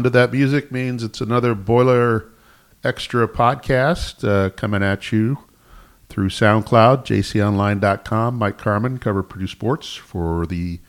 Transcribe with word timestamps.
sound 0.00 0.06
of 0.06 0.12
that 0.14 0.32
music 0.32 0.72
means 0.72 1.02
it's 1.02 1.20
another 1.20 1.54
Boiler 1.54 2.24
Extra 2.82 3.28
podcast 3.28 4.26
uh, 4.26 4.48
coming 4.48 4.82
at 4.82 5.12
you 5.12 5.40
through 6.08 6.30
SoundCloud, 6.30 7.04
jconline.com. 7.04 8.38
Mike 8.38 8.56
Carmin, 8.56 8.98
cover 8.98 9.22
Purdue 9.22 9.46
Sports 9.46 9.94
for 9.96 10.46
the 10.46 10.80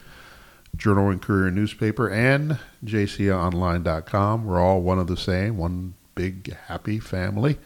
Journal 0.77 1.09
and 1.09 1.21
Courier 1.21 1.51
newspaper, 1.51 2.09
and 2.09 2.57
jconline.com. 2.85 4.45
We're 4.45 4.61
all 4.61 4.81
one 4.81 4.97
of 4.97 5.07
the 5.07 5.17
same, 5.17 5.57
one 5.57 5.95
big 6.15 6.55
happy 6.67 6.97
family. 6.97 7.57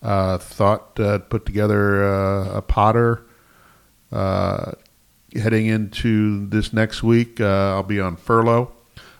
Uh, 0.00 0.38
thought 0.38 1.00
uh, 1.00 1.18
put 1.18 1.44
together 1.44 2.04
uh, 2.04 2.58
a 2.58 2.62
Potter 2.62 3.26
uh, 4.12 4.70
heading 5.34 5.66
into 5.66 6.46
this 6.46 6.72
next 6.72 7.02
week. 7.02 7.40
Uh, 7.40 7.72
I'll 7.74 7.82
be 7.82 7.98
on 7.98 8.14
furlough, 8.14 8.70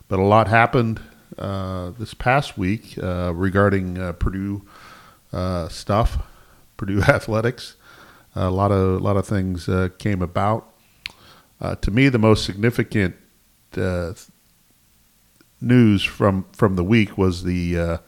but 0.06 0.20
a 0.20 0.23
lot 0.23 0.46
happened 0.46 1.01
Uh, 1.38 1.91
this 1.98 2.15
past 2.15 2.56
week 2.56 2.97
uh, 3.02 3.33
regarding 3.34 3.98
uh, 3.98 4.12
Purdue 4.12 4.62
stuff, 5.69 6.19
Purdue 6.77 7.02
athletics. 7.02 7.77
A 8.37 8.51
lot 8.51 8.73
of 8.73 9.01
a 9.01 9.05
lot 9.05 9.16
of 9.16 9.27
things 9.27 9.68
came 9.99 10.23
about. 10.23 10.73
to 11.80 11.91
me, 11.91 12.09
the 12.09 12.18
most 12.18 12.45
significant 12.45 13.16
news 15.60 16.02
from 16.02 16.46
from 16.52 16.76
the 16.76 16.85
week 16.85 17.16
was 17.16 17.45
the 17.45 18.01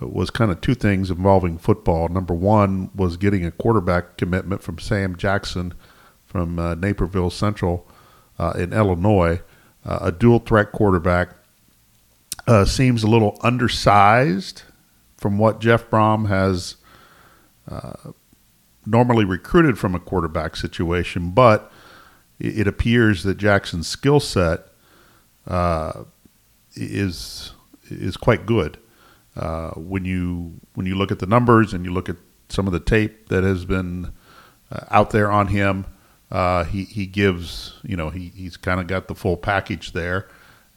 was 0.00 0.30
kind 0.30 0.50
of 0.50 0.60
two 0.60 0.74
things 0.74 1.10
involving 1.10 1.58
football. 1.58 2.08
Number 2.08 2.34
one 2.34 2.90
was 2.94 3.16
getting 3.16 3.44
a 3.44 3.50
quarterback 3.50 4.16
commitment 4.16 4.62
from 4.62 4.78
Sam 4.78 5.16
Jackson 5.16 5.74
from 6.30 6.58
uh, 6.58 6.74
Naperville 6.76 7.30
Central 7.30 7.86
uh, 8.38 8.52
in 8.56 8.72
Illinois, 8.72 9.40
uh, 9.84 9.98
a 10.02 10.12
dual 10.12 10.38
threat 10.38 10.72
quarterback. 10.72 11.30
Uh, 12.50 12.64
seems 12.64 13.04
a 13.04 13.06
little 13.06 13.38
undersized 13.42 14.62
from 15.16 15.38
what 15.38 15.60
Jeff 15.60 15.88
Brohm 15.88 16.26
has 16.26 16.74
uh, 17.70 18.10
normally 18.84 19.24
recruited 19.24 19.78
from 19.78 19.94
a 19.94 20.00
quarterback 20.00 20.56
situation, 20.56 21.30
but 21.30 21.70
it, 22.40 22.66
appears 22.66 23.22
that 23.22 23.36
Jackson's 23.36 23.86
skill 23.86 24.18
set 24.18 24.66
uh, 25.46 26.02
is 26.74 27.52
is 27.88 28.16
quite 28.16 28.46
good. 28.46 28.78
Uh, 29.36 29.70
when 29.76 30.04
you 30.04 30.54
when 30.74 30.86
you 30.86 30.96
look 30.96 31.12
at 31.12 31.20
the 31.20 31.26
numbers 31.26 31.72
and 31.72 31.84
you 31.84 31.92
look 31.92 32.08
at 32.08 32.16
some 32.48 32.66
of 32.66 32.72
the 32.72 32.80
tape 32.80 33.28
that 33.28 33.44
has 33.44 33.64
been 33.64 34.12
uh, 34.72 34.86
out 34.90 35.10
there 35.10 35.30
on 35.30 35.46
him, 35.46 35.86
uh, 36.32 36.64
he 36.64 36.82
he 36.82 37.06
gives 37.06 37.74
you 37.84 37.96
know 37.96 38.10
he 38.10 38.32
he's 38.34 38.56
kind 38.56 38.80
of 38.80 38.88
got 38.88 39.06
the 39.06 39.14
full 39.14 39.36
package 39.36 39.92
there, 39.92 40.26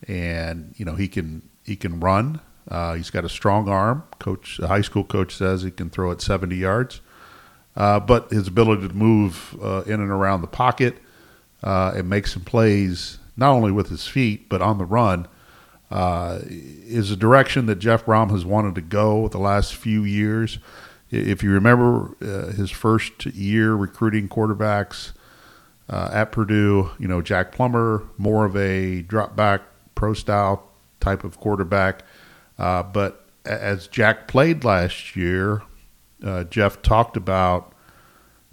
and 0.07 0.75
you 0.77 0.85
know 0.85 0.94
he 0.94 1.07
can 1.07 1.41
he 1.66 1.75
can 1.75 2.00
run. 2.00 2.42
Uh, 2.67 2.94
he's 2.94 3.09
got 3.09 3.25
a 3.25 3.30
strong 3.30 3.67
arm. 3.67 4.03
Coach, 4.19 4.58
the 4.58 4.67
high 4.67 4.81
school 4.81 5.03
coach 5.03 5.36
says 5.36 5.64
he 5.64 5.72
can 5.72 5.89
throw 5.89 6.11
it 6.11 6.22
70 6.22 6.56
yards, 6.56 7.02
uh, 7.75 8.00
but 8.00 8.31
his 8.31 8.47
ability 8.47 8.88
to 8.88 8.94
move 8.94 9.56
in 9.86 10.00
and 10.00 10.11
around 10.11 10.41
the 10.41 10.47
pocket 10.47 10.97
and 11.61 12.09
make 12.09 12.28
some 12.28 12.44
plays 12.44 13.19
not 13.36 13.52
only 13.52 13.72
with 13.72 13.89
his 13.89 14.08
feet 14.08 14.47
but 14.47 14.62
on 14.62 14.78
the 14.78 14.85
run 14.85 15.28
uh, 15.94 16.40
is 16.44 17.12
a 17.12 17.16
direction 17.16 17.68
that 17.68 17.75
Jeff 17.75 18.06
Brohm 18.06 18.31
has 18.31 18.44
wanted 18.44 18.74
to 18.75 18.81
go 18.81 19.28
the 19.28 19.38
last 19.38 19.75
few 19.75 20.03
years. 20.03 20.57
If 21.12 21.44
you 21.44 21.51
remember 21.51 22.18
uh, 22.19 22.51
his 22.51 22.72
first 22.72 23.28
year 23.28 23.75
recruiting 23.75 24.28
quarterbacks 24.28 25.12
uh, 25.88 26.09
at 26.12 26.31
Purdue, 26.31 26.90
you 26.97 27.07
know, 27.07 27.22
Jack 27.22 27.51
Plummer, 27.51 28.03
more 28.18 28.45
of 28.45 28.57
a 28.57 29.03
drop 29.03 29.35
back 29.35 29.62
pro 29.94 30.16
style 30.16 30.68
type 31.03 31.24
of 31.24 31.40
quarterback. 31.40 32.03
Uh, 32.58 32.81
but 32.81 33.28
as 33.46 33.88
Jack 33.88 34.28
played 34.28 34.64
last 34.64 35.16
year, 35.16 35.62
uh, 36.24 36.46
Jeff 36.46 36.81
talked 36.81 37.18
about 37.18 37.74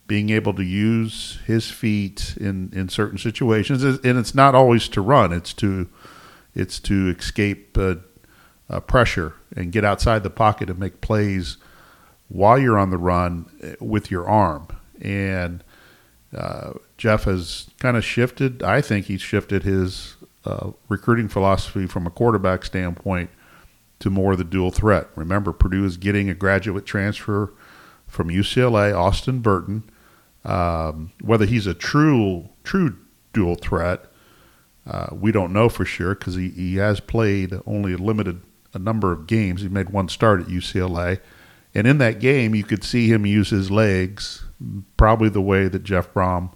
being 0.06 0.30
able 0.30 0.52
to 0.54 0.64
use 0.64 1.38
his 1.46 1.70
feet 1.70 2.34
in, 2.40 2.72
in 2.74 2.88
certain 2.88 3.16
situations. 3.16 3.84
And 3.84 4.18
it's 4.18 4.34
not 4.34 4.56
always 4.56 4.88
to 4.88 5.00
run, 5.00 5.32
it's 5.32 5.54
to 5.54 5.88
it's 6.52 6.80
to 6.80 7.14
escape 7.16 7.78
uh, 7.78 7.94
uh, 8.68 8.80
pressure 8.80 9.34
and 9.54 9.70
get 9.70 9.84
outside 9.84 10.24
the 10.24 10.30
pocket 10.30 10.68
and 10.68 10.80
make 10.80 11.00
plays 11.00 11.58
while 12.26 12.58
you're 12.58 12.76
on 12.76 12.90
the 12.90 12.98
run 12.98 13.46
uh, 13.62 13.84
with 13.84 14.10
your 14.10 14.28
arm. 14.28 14.66
And 15.00 15.62
uh, 16.36 16.72
Jeff 16.96 17.24
has 17.24 17.70
kind 17.78 17.96
of 17.96 18.04
shifted. 18.04 18.64
I 18.64 18.80
think 18.80 19.06
he's 19.06 19.22
shifted 19.22 19.62
his 19.62 20.16
uh, 20.44 20.70
recruiting 20.88 21.28
philosophy 21.28 21.86
from 21.86 22.06
a 22.06 22.10
quarterback 22.10 22.64
standpoint 22.64 23.30
to 23.98 24.10
more 24.10 24.36
the 24.36 24.44
dual 24.44 24.70
threat. 24.70 25.08
Remember, 25.14 25.52
Purdue 25.52 25.84
is 25.84 25.96
getting 25.96 26.30
a 26.30 26.34
graduate 26.34 26.86
transfer 26.86 27.52
from 28.06 28.28
UCLA, 28.28 28.96
Austin 28.96 29.40
Burton. 29.40 29.84
Um, 30.42 31.12
whether 31.20 31.44
he's 31.44 31.66
a 31.66 31.74
true 31.74 32.48
true 32.64 32.96
dual 33.34 33.56
threat 33.56 34.10
uh, 34.86 35.08
we 35.12 35.30
don't 35.30 35.52
know 35.52 35.68
for 35.68 35.84
sure 35.84 36.14
because 36.14 36.34
he, 36.34 36.48
he 36.50 36.76
has 36.76 37.00
played 37.00 37.54
only 37.66 37.92
a 37.92 37.98
limited 37.98 38.40
a 38.72 38.78
number 38.78 39.12
of 39.12 39.26
games. 39.26 39.62
He 39.62 39.68
made 39.68 39.90
one 39.90 40.08
start 40.08 40.40
at 40.42 40.46
UCLA, 40.46 41.20
and 41.74 41.86
in 41.86 41.98
that 41.98 42.20
game, 42.20 42.54
you 42.54 42.64
could 42.64 42.84
see 42.84 43.08
him 43.08 43.26
use 43.26 43.50
his 43.50 43.70
legs, 43.70 44.44
probably 44.96 45.28
the 45.28 45.40
way 45.40 45.68
that 45.68 45.82
Jeff 45.82 46.12
Brohm 46.12 46.52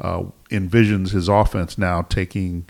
uh, 0.00 0.24
envisions 0.50 1.10
his 1.10 1.28
offense 1.28 1.78
now 1.78 2.02
taking 2.02 2.66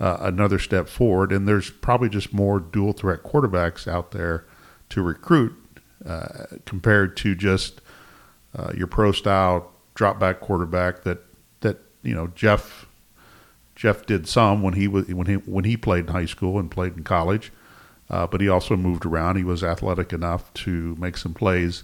uh, 0.00 0.18
another 0.20 0.58
step 0.58 0.88
forward. 0.88 1.32
And 1.32 1.46
there's 1.46 1.70
probably 1.70 2.08
just 2.08 2.32
more 2.32 2.60
dual 2.60 2.92
threat 2.92 3.22
quarterbacks 3.22 3.88
out 3.88 4.10
there 4.10 4.44
to 4.90 5.02
recruit 5.02 5.54
uh, 6.04 6.46
compared 6.64 7.16
to 7.18 7.34
just 7.34 7.80
uh, 8.56 8.72
your 8.76 8.86
pro 8.86 9.12
style 9.12 9.72
drop 9.94 10.20
back 10.20 10.40
quarterback 10.40 11.02
that 11.04 11.18
that 11.60 11.78
you 12.02 12.14
know 12.14 12.28
Jeff 12.28 12.86
Jeff 13.74 14.06
did 14.06 14.28
some 14.28 14.62
when 14.62 14.74
he 14.74 14.88
was 14.88 15.08
when 15.08 15.26
he 15.26 15.34
when 15.34 15.64
he 15.64 15.76
played 15.76 16.06
in 16.06 16.12
high 16.12 16.26
school 16.26 16.58
and 16.58 16.70
played 16.70 16.96
in 16.96 17.04
college, 17.04 17.52
uh, 18.08 18.26
but 18.26 18.40
he 18.40 18.48
also 18.48 18.76
moved 18.76 19.04
around. 19.04 19.36
He 19.36 19.44
was 19.44 19.64
athletic 19.64 20.12
enough 20.12 20.52
to 20.54 20.96
make 20.98 21.16
some 21.16 21.34
plays 21.34 21.82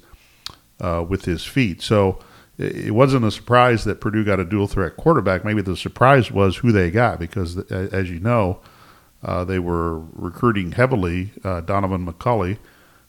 uh, 0.81 1.05
with 1.06 1.25
his 1.25 1.45
feet. 1.45 1.83
So 1.83 2.19
it 2.59 2.95
wasn't 2.95 3.25
a 3.25 3.31
surprise 3.31 3.85
that 3.85 4.01
Purdue 4.01 4.25
got 4.25 4.41
a 4.41 4.45
dual 4.45 4.67
threat 4.67 4.97
quarterback. 4.97 5.45
Maybe 5.45 5.63
the 5.63 5.77
surprise 5.77 6.31
was 6.31 6.59
who 6.59 6.71
they 6.71 6.91
got 6.91 7.19
because, 7.19 7.59
as 7.71 8.11
you 8.11 8.21
know, 8.21 8.61
uh, 9.23 9.45
they 9.45 9.59
were 9.59 9.99
recruiting 9.99 10.73
heavily 10.73 11.33
uh, 11.45 11.63
Donaven 11.63 12.09
McCulley 12.09 12.59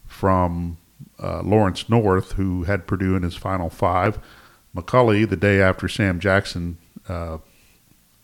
from 0.05 0.77
uh, 1.21 1.41
Lawrence 1.41 1.89
North, 1.89 2.33
who 2.33 2.63
had 2.63 2.87
Purdue 2.87 3.15
in 3.15 3.23
his 3.23 3.35
final 3.35 3.69
five. 3.69 4.19
McCulley, 4.75 5.27
the 5.27 5.35
day 5.35 5.61
after 5.61 5.87
Sam 5.87 6.19
Jackson 6.19 6.77
uh, 7.09 7.35
uh, 7.35 7.39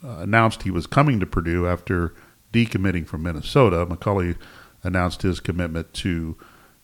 announced 0.04 0.64
he 0.64 0.72
was 0.72 0.88
coming 0.88 1.20
to 1.20 1.26
Purdue 1.26 1.68
after 1.68 2.14
decommitting 2.54 3.06
from 3.06 3.24
Minnesota. 3.24 3.86
McCulley 3.86 4.38
announced 4.84 5.22
his 5.22 5.40
commitment 5.40 5.94
to 5.96 6.38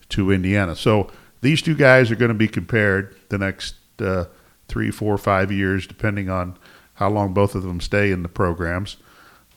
to 0.09 0.31
Indiana. 0.31 0.75
So 0.75 1.09
these 1.41 1.61
two 1.61 1.75
guys 1.75 2.11
are 2.11 2.15
going 2.15 2.29
to 2.29 2.35
be 2.35 2.47
compared 2.47 3.15
the 3.29 3.37
next 3.37 3.75
uh, 3.99 4.25
three, 4.67 4.91
four, 4.91 5.17
five 5.17 5.51
years, 5.51 5.87
depending 5.87 6.29
on 6.29 6.57
how 6.95 7.09
long 7.09 7.33
both 7.33 7.55
of 7.55 7.63
them 7.63 7.79
stay 7.79 8.11
in 8.11 8.23
the 8.23 8.29
programs. 8.29 8.97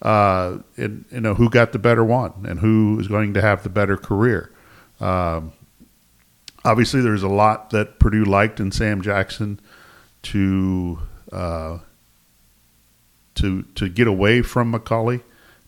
Uh, 0.00 0.58
and 0.76 1.04
you 1.10 1.20
know 1.20 1.34
who 1.34 1.50
got 1.50 1.72
the 1.72 1.78
better 1.78 2.04
one 2.04 2.32
and 2.46 2.60
who 2.60 3.00
is 3.00 3.08
going 3.08 3.34
to 3.34 3.40
have 3.40 3.62
the 3.64 3.68
better 3.68 3.96
career. 3.96 4.52
Um, 5.00 5.52
obviously, 6.64 7.00
there's 7.00 7.24
a 7.24 7.28
lot 7.28 7.70
that 7.70 7.98
Purdue 7.98 8.24
liked 8.24 8.60
in 8.60 8.70
Sam 8.70 9.02
Jackson 9.02 9.60
to 10.22 11.00
uh, 11.32 11.78
to 13.34 13.62
to 13.74 13.88
get 13.88 14.06
away 14.06 14.42
from 14.42 14.72
McCulley. 14.72 15.22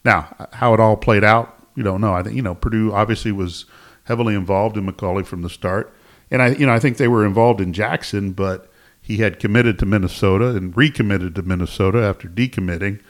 Now, 0.05 0.49
how 0.52 0.75
it 0.75 0.81
all 0.81 0.96
played 0.96 1.25
out, 1.25 1.56
you 1.75 1.82
don't 1.82 2.00
know. 2.00 2.14
I 2.14 2.22
think 2.22 2.37
you 2.37 2.43
know 2.43 2.55
Purdue 2.55 2.93
obviously 2.93 3.32
was 3.32 3.64
heavily 4.05 4.34
involved 4.34 4.76
in 4.76 4.87
McCulley 4.87 5.26
from 5.26 5.43
the 5.43 5.50
start, 5.50 5.93
and 6.31 6.43
I 6.43 6.49
you 6.49 6.67
know 6.67 6.73
I 6.73 6.79
think 6.79 6.97
they 6.97 7.09
were 7.09 7.27
involved 7.27 7.61
in 7.61 7.73
Jackson, 7.73 8.32
but 8.32 8.71
he 9.00 9.19
had 9.19 9.38
committed 9.38 9.79
to 9.81 9.87
Minnesota 9.87 10.49
and 10.49 10.77
recommitted 10.77 11.35
to 11.35 11.43
Minnesota 11.43 12.03
after 12.03 12.29
decommitting, 12.29 13.00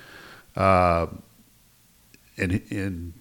uh, 0.57 1.07
and 2.37 2.63
and 2.71 3.13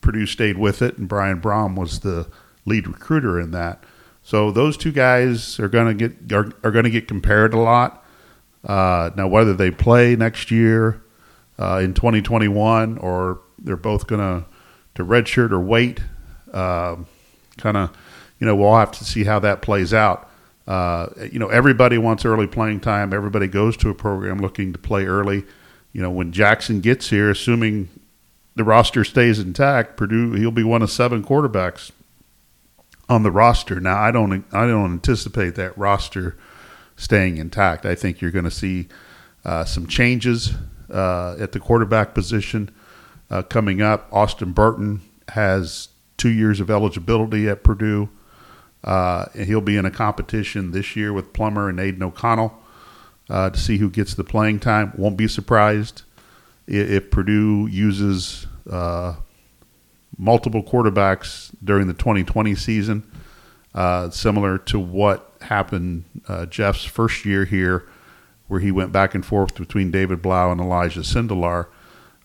Purdue 0.00 0.26
stayed 0.26 0.58
with 0.58 0.82
it, 0.82 0.98
and 0.98 1.08
Brian 1.08 1.40
Brohm 1.40 1.76
was 1.76 2.00
the 2.00 2.28
lead 2.64 2.86
recruiter 2.86 3.40
in 3.40 3.50
that. 3.52 3.82
So 4.22 4.50
those 4.50 4.76
two 4.76 4.92
guys 4.92 5.58
are 5.58 5.68
going 5.68 5.96
to 5.98 6.08
get 6.08 6.32
are, 6.32 6.52
are 6.62 6.70
going 6.70 6.84
to 6.84 6.90
get 6.90 7.08
compared 7.08 7.54
a 7.54 7.58
lot. 7.58 8.04
Uh, 8.64 9.10
now, 9.16 9.26
whether 9.26 9.54
they 9.54 9.70
play 9.70 10.14
next 10.14 10.50
year 10.50 11.02
uh, 11.58 11.80
in 11.82 11.94
2021 11.94 12.98
or 12.98 13.40
they're 13.58 13.76
both 13.76 14.06
going 14.06 14.20
to 14.20 14.46
to 14.94 15.04
redshirt 15.04 15.50
or 15.50 15.60
wait, 15.60 16.00
uh, 16.52 16.96
kind 17.56 17.76
of, 17.76 17.96
you 18.42 18.46
know, 18.46 18.56
we'll 18.56 18.74
have 18.74 18.90
to 18.90 19.04
see 19.04 19.22
how 19.22 19.38
that 19.38 19.62
plays 19.62 19.94
out. 19.94 20.28
Uh, 20.66 21.06
you 21.30 21.38
know, 21.38 21.46
everybody 21.46 21.96
wants 21.96 22.24
early 22.24 22.48
playing 22.48 22.80
time. 22.80 23.14
Everybody 23.14 23.46
goes 23.46 23.76
to 23.76 23.88
a 23.88 23.94
program 23.94 24.40
looking 24.40 24.72
to 24.72 24.80
play 24.80 25.06
early. 25.06 25.44
You 25.92 26.02
know, 26.02 26.10
when 26.10 26.32
Jackson 26.32 26.80
gets 26.80 27.10
here, 27.10 27.30
assuming 27.30 27.88
the 28.56 28.64
roster 28.64 29.04
stays 29.04 29.38
intact, 29.38 29.96
Purdue 29.96 30.32
he'll 30.32 30.50
be 30.50 30.64
one 30.64 30.82
of 30.82 30.90
seven 30.90 31.22
quarterbacks 31.22 31.92
on 33.08 33.22
the 33.22 33.30
roster. 33.30 33.78
Now 33.78 34.00
I 34.00 34.10
don't 34.10 34.44
I 34.52 34.66
don't 34.66 34.92
anticipate 34.92 35.54
that 35.54 35.78
roster 35.78 36.36
staying 36.96 37.36
intact. 37.36 37.86
I 37.86 37.94
think 37.94 38.20
you're 38.20 38.32
going 38.32 38.44
to 38.44 38.50
see 38.50 38.88
uh, 39.44 39.64
some 39.64 39.86
changes 39.86 40.52
uh, 40.90 41.36
at 41.38 41.52
the 41.52 41.60
quarterback 41.60 42.12
position 42.12 42.70
uh, 43.30 43.42
coming 43.42 43.80
up. 43.80 44.08
Austin 44.10 44.50
Burton 44.50 45.00
has 45.28 45.90
two 46.16 46.30
years 46.30 46.58
of 46.58 46.72
eligibility 46.72 47.48
at 47.48 47.62
Purdue. 47.62 48.08
Uh, 48.84 49.26
he'll 49.30 49.60
be 49.60 49.76
in 49.76 49.84
a 49.84 49.90
competition 49.90 50.72
this 50.72 50.96
year 50.96 51.12
with 51.12 51.32
Plummer 51.32 51.68
and 51.68 51.78
Aidan 51.78 52.02
O'Connell 52.02 52.58
uh, 53.30 53.50
to 53.50 53.58
see 53.58 53.78
who 53.78 53.88
gets 53.88 54.14
the 54.14 54.24
playing 54.24 54.60
time. 54.60 54.92
Won't 54.96 55.16
be 55.16 55.28
surprised 55.28 56.02
if, 56.66 56.90
if 56.90 57.10
Purdue 57.10 57.68
uses 57.70 58.46
uh, 58.70 59.14
multiple 60.18 60.62
quarterbacks 60.62 61.50
during 61.62 61.86
the 61.86 61.94
2020 61.94 62.54
season, 62.54 63.10
uh, 63.74 64.10
similar 64.10 64.58
to 64.58 64.78
what 64.78 65.32
happened 65.42 66.04
uh, 66.28 66.46
Jeff's 66.46 66.84
first 66.84 67.24
year 67.24 67.44
here, 67.44 67.88
where 68.48 68.60
he 68.60 68.70
went 68.70 68.92
back 68.92 69.14
and 69.14 69.24
forth 69.24 69.54
between 69.54 69.90
David 69.90 70.20
Blough 70.20 70.52
and 70.52 70.60
Elijah 70.60 71.00
Sindelar, 71.00 71.68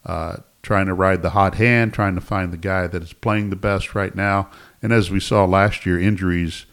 uh, 0.05 0.37
trying 0.67 0.85
to 0.85 0.93
ride 0.93 1.21
the 1.21 1.29
hot 1.29 1.55
hand, 1.55 1.93
trying 1.93 2.13
to 2.13 2.19
find 2.19 2.51
the 2.51 2.57
guy 2.57 2.87
that 2.87 3.01
is 3.01 3.13
playing 3.13 3.49
the 3.49 3.55
best 3.55 3.95
right 3.95 4.13
now. 4.13 4.49
And 4.81 4.91
as 4.91 5.09
we 5.09 5.17
saw 5.17 5.45
last 5.45 5.85
year, 5.85 5.97
injuries 5.97 6.65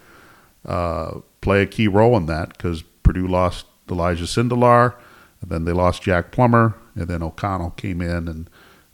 uh, 0.67 1.21
play 1.41 1.63
a 1.63 1.67
key 1.67 1.87
role 1.87 2.17
in 2.17 2.27
that 2.27 2.49
because 2.49 2.83
Purdue 3.05 3.29
lost 3.29 3.67
Elijah 3.89 4.25
Sindelar, 4.25 4.97
and 5.41 5.49
then 5.49 5.65
they 5.65 5.71
lost 5.71 6.03
Jack 6.03 6.33
Plummer, 6.33 6.75
and 6.97 7.07
then 7.07 7.23
O'Connell 7.23 7.71
came 7.71 8.01
in 8.01 8.27
and 8.27 8.51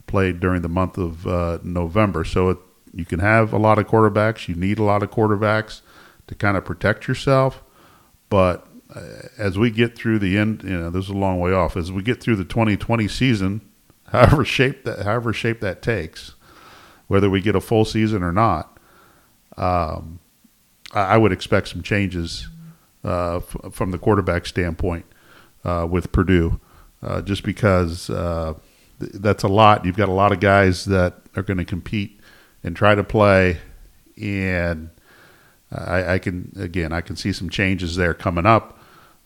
played 0.06 0.38
during 0.38 0.60
the 0.60 0.68
month 0.68 0.98
of 0.98 1.26
uh, 1.26 1.60
November. 1.62 2.22
So 2.22 2.50
it, 2.50 2.58
you 2.92 3.06
can 3.06 3.20
have 3.20 3.54
a 3.54 3.58
lot 3.58 3.78
of 3.78 3.86
quarterbacks. 3.86 4.48
You 4.48 4.54
need 4.54 4.78
a 4.78 4.82
lot 4.84 5.02
of 5.02 5.10
quarterbacks 5.10 5.80
to 6.26 6.34
kind 6.34 6.58
of 6.58 6.66
protect 6.66 7.08
yourself. 7.08 7.62
But 8.28 8.68
uh, 8.94 9.00
as 9.38 9.56
we 9.56 9.70
get 9.70 9.96
through 9.96 10.18
the 10.18 10.36
end, 10.36 10.62
you 10.62 10.78
know, 10.78 10.90
this 10.90 11.04
is 11.04 11.10
a 11.10 11.14
long 11.14 11.40
way 11.40 11.54
off. 11.54 11.74
As 11.74 11.90
we 11.90 12.02
get 12.02 12.22
through 12.22 12.36
the 12.36 12.44
2020 12.44 13.08
season, 13.08 13.62
however 14.10 14.44
shape 14.44 14.84
that, 14.84 15.04
however 15.04 15.32
shape 15.32 15.60
that 15.60 15.82
takes, 15.82 16.34
whether 17.06 17.30
we 17.30 17.40
get 17.40 17.56
a 17.56 17.60
full 17.60 17.84
season 17.84 18.22
or 18.22 18.32
not, 18.32 18.78
um, 19.56 20.20
I, 20.92 21.00
I, 21.00 21.16
would 21.16 21.32
expect 21.32 21.68
some 21.68 21.82
changes 21.82 22.48
uh, 23.04 23.36
f- 23.36 23.72
from 23.72 23.90
the 23.90 23.98
quarterback 23.98 24.46
standpoint 24.46 25.06
uh, 25.64 25.86
with 25.90 26.12
Purdue, 26.12 26.60
uh, 27.02 27.20
just 27.22 27.42
because 27.42 28.10
uh, 28.10 28.54
that's 28.98 29.42
a 29.42 29.48
lot. 29.48 29.84
You've 29.84 29.96
got 29.96 30.08
a 30.08 30.12
lot 30.12 30.32
of 30.32 30.40
guys 30.40 30.84
that 30.86 31.14
are 31.36 31.42
going 31.42 31.58
to 31.58 31.64
compete 31.64 32.20
and 32.62 32.76
try 32.76 32.94
to 32.94 33.04
play, 33.04 33.58
and 34.20 34.90
I, 35.72 36.14
I, 36.14 36.18
can 36.18 36.52
again 36.58 36.92
I 36.92 37.00
can 37.00 37.16
see 37.16 37.32
some 37.32 37.50
changes 37.50 37.96
there 37.96 38.14
coming 38.14 38.46
up. 38.46 38.79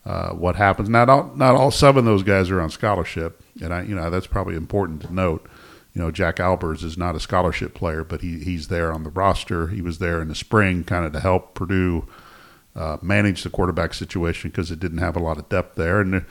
Uh, 0.05 0.31
what 0.33 0.57
happens? 0.57 0.89
Not 0.89 1.09
all 1.09 1.33
not 1.35 1.55
all 1.55 1.71
seven 1.71 2.01
of 2.01 2.05
those 2.05 2.23
guys 2.23 2.51
are 2.51 2.61
on 2.61 2.71
scholarship, 2.71 3.43
and 3.63 3.73
I 3.73 3.83
you 3.83 3.95
know 3.95 4.11
that's 4.11 4.27
probably 4.27 4.55
important 4.55 5.03
to 5.03 5.15
note. 5.15 5.49
You 5.95 6.03
know, 6.03 6.11
Jack 6.11 6.37
Albers 6.37 6.83
is 6.83 6.99
not 6.99 7.15
a 7.15 7.21
scholarship 7.21 7.75
player, 7.75 8.05
but 8.05 8.21
he 8.21 8.41
he's 8.41 8.69
there 8.69 8.93
on 8.93 9.05
the 9.05 9.11
roster. 9.11 9.69
He 9.69 9.81
was 9.81 9.99
there 9.99 10.21
in 10.21 10.29
the 10.29 10.35
spring, 10.35 10.85
kind 10.85 11.07
of 11.07 11.13
to 11.13 11.21
help 11.21 11.55
Purdue 11.55 12.07
uh, 12.77 12.99
manage 13.01 13.45
the 13.45 13.51
quarterback 13.51 13.95
situation 13.95 14.51
because 14.51 14.71
it 14.71 14.81
didn't 14.81 14.99
have 14.99 15.17
a 15.17 15.21
lot 15.21 15.39
of 15.39 15.49
depth 15.49 15.77
there, 15.77 16.01
and 16.01 16.27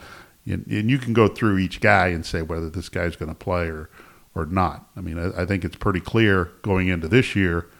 and, 0.46 0.66
you 0.68 0.98
can 0.98 1.12
go 1.12 1.26
through 1.26 1.58
each 1.58 1.80
guy 1.80 2.08
and 2.08 2.24
say 2.24 2.42
whether 2.42 2.68
this 2.68 2.88
guy's 2.88 3.16
going 3.16 3.30
to 3.30 3.34
play 3.34 3.66
or 3.66 3.90
or 4.36 4.46
not. 4.46 4.88
I 4.96 5.00
mean, 5.00 5.18
I, 5.18 5.42
I, 5.42 5.46
think 5.46 5.64
it's 5.64 5.76
pretty 5.76 6.00
clear 6.00 6.50
going 6.62 6.88
into 6.88 7.06
this 7.06 7.36
year 7.36 7.70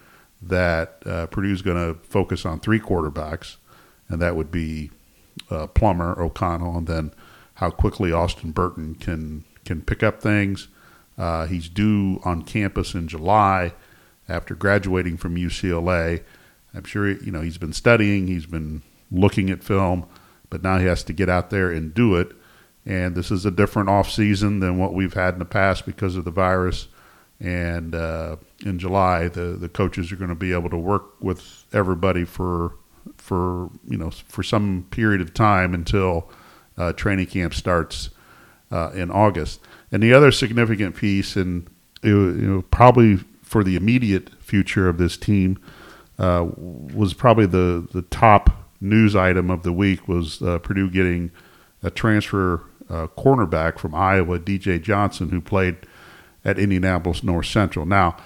that 0.41 1.03
uh, 1.05 1.27
Purdue's 1.27 1.63
going 1.63 1.77
to 1.77 2.01
focus 2.09 2.47
on 2.47 2.61
three 2.61 2.79
quarterbacks, 2.79 3.57
and 4.09 4.23
that 4.23 4.37
would 4.37 4.53
be 4.53 4.91
uh, 5.51 5.67
Plummer, 5.69 6.21
O'Connell, 6.21 6.79
and 6.79 6.87
then 6.87 7.13
how 7.55 7.71
quickly 7.71 8.13
Austin 8.13 8.51
Burton 8.51 8.95
can 8.95 9.45
can 9.65 9.83
pick 9.83 10.03
up 10.03 10.21
things. 10.21 10.69
Uh, 11.17 11.47
he's 11.47 11.69
due 11.69 12.21
on 12.25 12.43
campus 12.43 12.95
in 12.95 13.09
July 13.09 13.73
after 14.29 14.55
graduating 14.55 15.17
from 15.17 15.37
UCLA. 15.37 16.23
I'm 16.75 16.85
sure 16.85 17.11
you 17.11 17.31
know 17.31 17.41
he's 17.41 17.59
been 17.59 17.73
studying, 17.73 18.27
he's 18.27 18.47
been 18.47 18.83
looking 19.11 19.51
at 19.51 19.63
film, 19.63 20.07
but 20.51 20.63
now 20.63 20.79
he 20.79 20.87
has 20.87 21.05
to 21.05 21.13
get 21.13 21.29
out 21.29 21.51
there 21.51 21.71
and 21.71 21.95
do 21.95 22.17
it 22.17 22.33
and 22.87 23.15
this 23.15 23.31
is 23.31 23.47
a 23.47 23.51
different 23.51 23.89
off 23.89 24.11
season 24.11 24.61
than 24.61 24.79
what 24.79 24.93
we've 24.93 25.15
had 25.15 25.35
in 25.35 25.39
the 25.39 25.45
past 25.45 25.87
because 25.87 26.17
of 26.17 26.25
the 26.25 26.31
virus. 26.31 26.89
And 27.41 27.95
uh, 27.95 28.37
in 28.65 28.79
July, 28.79 29.29
the 29.29 29.57
the 29.59 29.69
coaches 29.69 30.13
are 30.13 30.17
going 30.17 30.29
to 30.29 30.35
be 30.35 30.53
able 30.53 30.71
to 30.71 30.79
work 30.79 31.21
with 31.21 31.65
everybody 31.73 32.25
for 32.25 32.77
for 33.17 33.71
you 33.89 33.97
know 33.97 34.11
for 34.11 34.43
some 34.43 34.87
period 34.91 35.21
of 35.21 35.35
time 35.35 35.75
until 35.75 36.31
uh, 36.77 36.93
training 36.93 37.27
camp 37.27 37.55
starts 37.55 38.11
uh, 38.71 38.91
in 38.95 39.11
August. 39.11 39.61
And 39.93 40.03
the 40.03 40.13
other 40.13 40.33
significant 40.33 40.97
piece, 40.97 41.37
and 41.37 41.69
you 42.03 42.33
know, 42.33 42.63
probably 42.63 43.19
for 43.43 43.63
the 43.63 43.77
immediate 43.77 44.31
future 44.43 44.89
of 44.89 44.99
this 44.99 45.17
team, 45.17 45.59
uh, 46.19 46.47
was 46.57 47.15
probably 47.15 47.47
the 47.47 47.87
the 47.93 48.03
top 48.03 48.51
news 48.81 49.17
item 49.17 49.51
of 49.51 49.63
the 49.63 49.73
week 49.73 50.07
was 50.07 50.43
uh, 50.43 50.59
Purdue 50.59 50.91
getting 50.91 51.31
a 51.83 51.91
transfer 51.91 52.65
uh, 52.89 53.07
cornerback 53.17 53.79
from 53.79 53.95
Iowa, 53.95 54.39
DJ 54.39 54.81
Johnson, 54.81 55.31
who 55.31 55.41
played 55.41 55.77
at 56.45 56.59
Indianapolis 56.59 57.23
North 57.23 57.47
Central. 57.47 57.87
Now, 57.87 58.17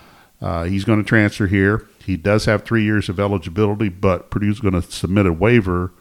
uh, 0.40 0.64
he's 0.64 0.84
going 0.84 0.98
to 0.98 1.08
transfer 1.08 1.46
here. 1.46 1.86
He 2.08 2.16
does 2.16 2.46
have 2.46 2.64
three 2.64 2.84
years 2.84 3.10
of 3.10 3.20
eligibility, 3.20 3.90
but 3.90 4.30
Purdue's 4.30 4.60
going 4.60 4.72
to 4.72 4.80
submit 4.80 5.26
a 5.26 5.32
waiver 5.32 5.92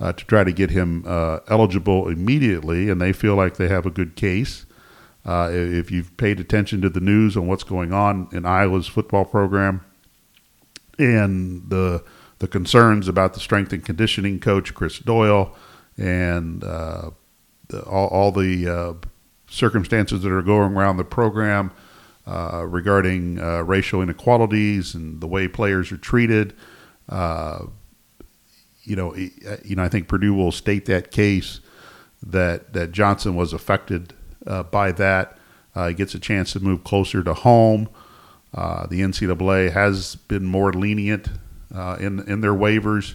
uh, 0.00 0.14
to 0.14 0.24
try 0.24 0.42
to 0.42 0.50
get 0.50 0.70
him 0.70 1.04
uh, 1.06 1.40
eligible 1.48 2.08
immediately, 2.08 2.88
and 2.88 2.98
they 2.98 3.12
feel 3.12 3.34
like 3.34 3.58
they 3.58 3.68
have 3.68 3.84
a 3.84 3.90
good 3.90 4.16
case. 4.16 4.64
Uh, 5.22 5.50
if 5.52 5.90
you've 5.90 6.16
paid 6.16 6.40
attention 6.40 6.80
to 6.80 6.88
the 6.88 6.98
news 6.98 7.36
on 7.36 7.46
what's 7.46 7.62
going 7.62 7.92
on 7.92 8.26
in 8.32 8.46
Iowa's 8.46 8.86
football 8.86 9.26
program 9.26 9.84
and 10.98 11.68
the 11.68 12.02
the 12.38 12.48
concerns 12.48 13.06
about 13.06 13.34
the 13.34 13.40
strength 13.40 13.70
and 13.74 13.84
conditioning 13.84 14.40
coach 14.40 14.72
Chris 14.72 14.98
Doyle 14.98 15.54
and 15.98 16.64
uh, 16.64 17.10
the, 17.68 17.82
all, 17.82 18.08
all, 18.08 18.32
the 18.32 18.66
uh, 18.66 18.94
circumstances 19.46 20.22
that 20.22 20.32
are 20.32 20.40
going 20.40 20.72
around 20.74 20.96
the 20.96 21.04
program 21.04 21.70
uh, 22.26 22.64
regarding 22.66 23.38
uh, 23.38 23.62
racial 23.62 24.02
inequalities 24.02 24.94
and 24.94 25.20
the 25.20 25.26
way 25.26 25.48
players 25.48 25.92
are 25.92 25.96
treated. 25.96 26.54
Uh, 27.08 27.66
you 28.82 28.96
know, 28.96 29.14
uh, 29.14 29.56
you 29.64 29.76
know, 29.76 29.82
I 29.82 29.88
think 29.88 30.08
Purdue 30.08 30.34
will 30.34 30.52
state 30.52 30.86
that 30.86 31.10
case 31.10 31.60
that 32.22 32.72
that 32.72 32.92
Johnson 32.92 33.34
was 33.36 33.52
affected 33.52 34.14
by 34.70 34.92
that. 34.92 35.38
he 35.74 35.94
gets 35.94 36.14
a 36.14 36.18
chance 36.18 36.52
to 36.52 36.60
move 36.60 36.84
closer 36.84 37.22
to 37.22 37.34
home. 37.34 37.88
the 38.52 39.00
NCAA 39.00 39.72
has 39.72 40.16
been 40.16 40.44
more 40.44 40.72
lenient 40.72 41.28
in 41.72 42.20
in 42.28 42.40
their 42.40 42.54
waivers. 42.54 43.14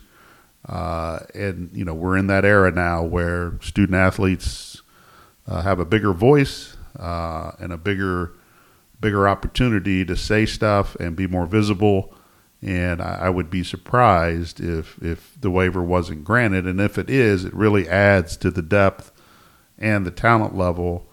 Uh, 0.68 1.20
and 1.34 1.70
you 1.74 1.86
know 1.86 1.94
we're 1.94 2.18
in 2.18 2.28
that 2.28 2.44
era 2.46 2.72
now 2.72 3.02
where 3.02 3.54
student 3.62 3.96
athletes 3.96 4.82
uh, 5.48 5.62
have 5.62 5.80
a 5.80 5.86
bigger 5.86 6.14
voice 6.14 6.76
uh, 7.00 7.52
and 7.60 7.72
a 7.72 7.78
bigger 7.78 8.34
bigger 9.00 9.28
opportunity 9.28 10.04
to 10.06 10.16
say 10.16 10.46
stuff 10.46 10.96
and 10.96 11.16
be 11.16 11.28
more 11.28 11.46
visible. 11.46 12.14
And 12.62 13.02
I, 13.02 13.20
I, 13.22 13.30
would 13.30 13.50
be 13.50 13.64
surprised 13.64 14.60
if 14.60 15.02
if 15.02 15.38
the 15.40 15.50
waiver 15.50 15.82
wasn't 15.82 16.26
granted. 16.26 16.68
And 16.68 16.82
if 16.82 16.98
it 16.98 17.10
is, 17.10 17.46
it 17.46 17.54
really 17.54 17.88
adds 17.88 18.36
to 18.38 18.52
the 18.52 18.62
depth 18.62 19.14
and 19.78 20.06
the 20.06 20.12
talent 20.12 20.58
level 20.58 21.08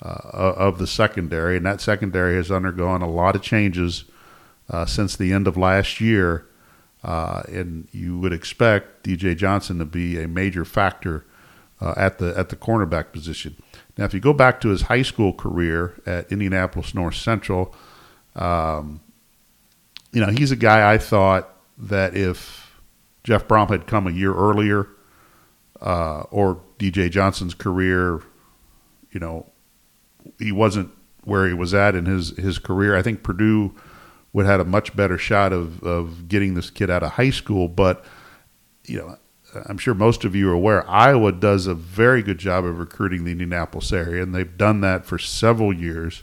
uh, 0.00 0.54
of 0.56 0.78
the 0.78 0.86
secondary. 0.86 1.58
And 1.58 1.66
that 1.66 1.82
secondary 1.82 2.36
has 2.36 2.50
undergone 2.50 3.02
a 3.02 3.10
lot 3.10 3.36
of 3.36 3.42
changes 3.42 4.04
uh, 4.70 4.86
since 4.86 5.14
the 5.14 5.32
end 5.32 5.46
of 5.46 5.58
last 5.58 6.00
year 6.00 6.48
uh, 7.02 7.42
and 7.48 7.88
you 7.92 8.18
would 8.18 8.32
expect 8.32 9.04
DJ 9.04 9.36
Johnson 9.36 9.78
to 9.78 9.84
be 9.84 10.20
a 10.20 10.26
major 10.26 10.64
factor 10.64 11.24
uh, 11.80 11.94
at 11.96 12.18
the 12.18 12.36
at 12.36 12.48
the 12.48 12.56
cornerback 12.56 13.12
position. 13.12 13.56
Now, 13.98 14.04
if 14.04 14.14
you 14.14 14.20
go 14.20 14.32
back 14.32 14.60
to 14.62 14.68
his 14.68 14.82
high 14.82 15.02
school 15.02 15.32
career 15.32 16.00
at 16.06 16.30
Indianapolis 16.32 16.94
North 16.94 17.16
Central, 17.16 17.74
um, 18.36 19.00
you 20.12 20.24
know 20.24 20.30
he's 20.30 20.52
a 20.52 20.56
guy 20.56 20.90
I 20.90 20.96
thought 20.96 21.52
that 21.76 22.16
if 22.16 22.80
Jeff 23.24 23.46
Brohm 23.46 23.68
had 23.68 23.86
come 23.86 24.06
a 24.06 24.10
year 24.10 24.32
earlier, 24.32 24.88
uh, 25.80 26.20
or 26.30 26.60
DJ 26.78 27.10
Johnson's 27.10 27.54
career, 27.54 28.22
you 29.10 29.20
know, 29.20 29.46
he 30.38 30.52
wasn't 30.52 30.90
where 31.24 31.46
he 31.46 31.52
was 31.52 31.74
at 31.74 31.94
in 31.94 32.06
his 32.06 32.36
his 32.38 32.58
career. 32.58 32.96
I 32.96 33.02
think 33.02 33.22
Purdue 33.22 33.74
would 34.32 34.46
have 34.46 34.60
had 34.60 34.66
a 34.66 34.68
much 34.70 34.94
better 34.94 35.18
shot 35.18 35.52
of, 35.52 35.82
of 35.82 36.28
getting 36.28 36.54
this 36.54 36.70
kid 36.70 36.90
out 36.90 37.02
of 37.02 37.12
high 37.12 37.30
school. 37.30 37.68
But, 37.68 38.04
you 38.86 38.98
know, 38.98 39.18
I'm 39.66 39.78
sure 39.78 39.94
most 39.94 40.24
of 40.24 40.34
you 40.34 40.50
are 40.50 40.54
aware 40.54 40.88
Iowa 40.88 41.32
does 41.32 41.66
a 41.66 41.74
very 41.74 42.22
good 42.22 42.38
job 42.38 42.64
of 42.64 42.78
recruiting 42.78 43.24
the 43.24 43.32
Indianapolis 43.32 43.92
area, 43.92 44.22
and 44.22 44.34
they've 44.34 44.56
done 44.56 44.80
that 44.82 45.04
for 45.04 45.18
several 45.18 45.72
years. 45.72 46.22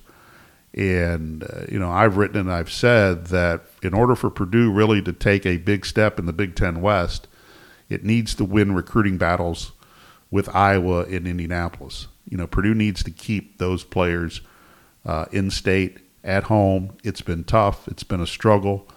And, 0.73 1.43
uh, 1.43 1.65
you 1.69 1.79
know, 1.79 1.91
I've 1.91 2.17
written 2.17 2.37
and 2.37 2.51
I've 2.51 2.71
said 2.71 3.27
that 3.27 3.61
in 3.81 3.93
order 3.93 4.15
for 4.15 4.29
Purdue 4.29 4.71
really 4.71 5.01
to 5.03 5.13
take 5.13 5.45
a 5.45 5.57
big 5.57 5.85
step 5.85 6.19
in 6.19 6.25
the 6.25 6.33
Big 6.33 6.55
Ten 6.55 6.81
West, 6.81 7.27
it 7.87 8.03
needs 8.03 8.35
to 8.35 8.43
win 8.43 8.75
recruiting 8.75 9.17
battles 9.17 9.71
with 10.29 10.53
Iowa 10.53 11.03
and 11.03 11.27
Indianapolis. 11.27 12.07
You 12.29 12.37
know, 12.37 12.47
Purdue 12.47 12.73
needs 12.73 13.03
to 13.03 13.11
keep 13.11 13.57
those 13.57 13.83
players 13.83 14.41
uh, 15.05 15.25
in 15.31 15.49
state, 15.49 15.99
at 16.25 16.45
home. 16.45 16.97
It's 17.03 17.21
been 17.21 17.43
tough, 17.43 17.87
it's 17.87 18.03
been 18.03 18.19
a 18.19 18.27
struggle. 18.27 18.87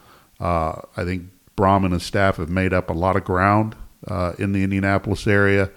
Uh, 0.40 0.80
I 0.96 1.04
think 1.04 1.30
Brohm 1.56 1.84
and 1.84 1.92
his 1.92 2.02
staff 2.02 2.36
have 2.36 2.48
made 2.48 2.72
up 2.72 2.88
a 2.90 2.94
lot 2.94 3.16
of 3.16 3.24
ground 3.24 3.76
uh, 4.06 4.32
in 4.38 4.52
the 4.52 4.62
Indianapolis 4.62 5.26
area, 5.26 5.70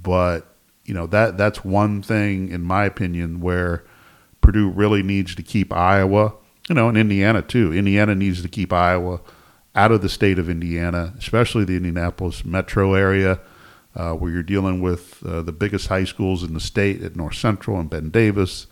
but 0.00 0.46
you 0.84 0.94
know 0.94 1.06
that 1.06 1.36
that's 1.36 1.64
one 1.64 2.02
thing, 2.02 2.48
in 2.48 2.62
my 2.62 2.84
opinion, 2.84 3.40
where 3.40 3.84
Purdue 4.40 4.70
really 4.70 5.02
needs 5.02 5.34
to 5.34 5.42
keep 5.42 5.72
Iowa, 5.72 6.34
you 6.68 6.74
know, 6.74 6.88
and 6.88 6.96
Indiana 6.96 7.42
too. 7.42 7.72
Indiana 7.72 8.14
needs 8.14 8.42
to 8.42 8.48
keep 8.48 8.72
Iowa 8.72 9.20
out 9.74 9.92
of 9.92 10.02
the 10.02 10.08
state 10.08 10.38
of 10.38 10.48
Indiana, 10.48 11.12
especially 11.18 11.64
the 11.64 11.76
Indianapolis 11.76 12.44
metro 12.44 12.94
area, 12.94 13.40
uh, 13.94 14.12
where 14.12 14.30
you're 14.30 14.42
dealing 14.42 14.80
with 14.80 15.24
uh, 15.26 15.42
the 15.42 15.52
biggest 15.52 15.88
high 15.88 16.04
schools 16.04 16.42
in 16.42 16.54
the 16.54 16.60
state 16.60 17.02
at 17.02 17.16
North 17.16 17.34
Central 17.34 17.78
and 17.78 17.90
Ben 17.90 18.10
Davis, 18.10 18.66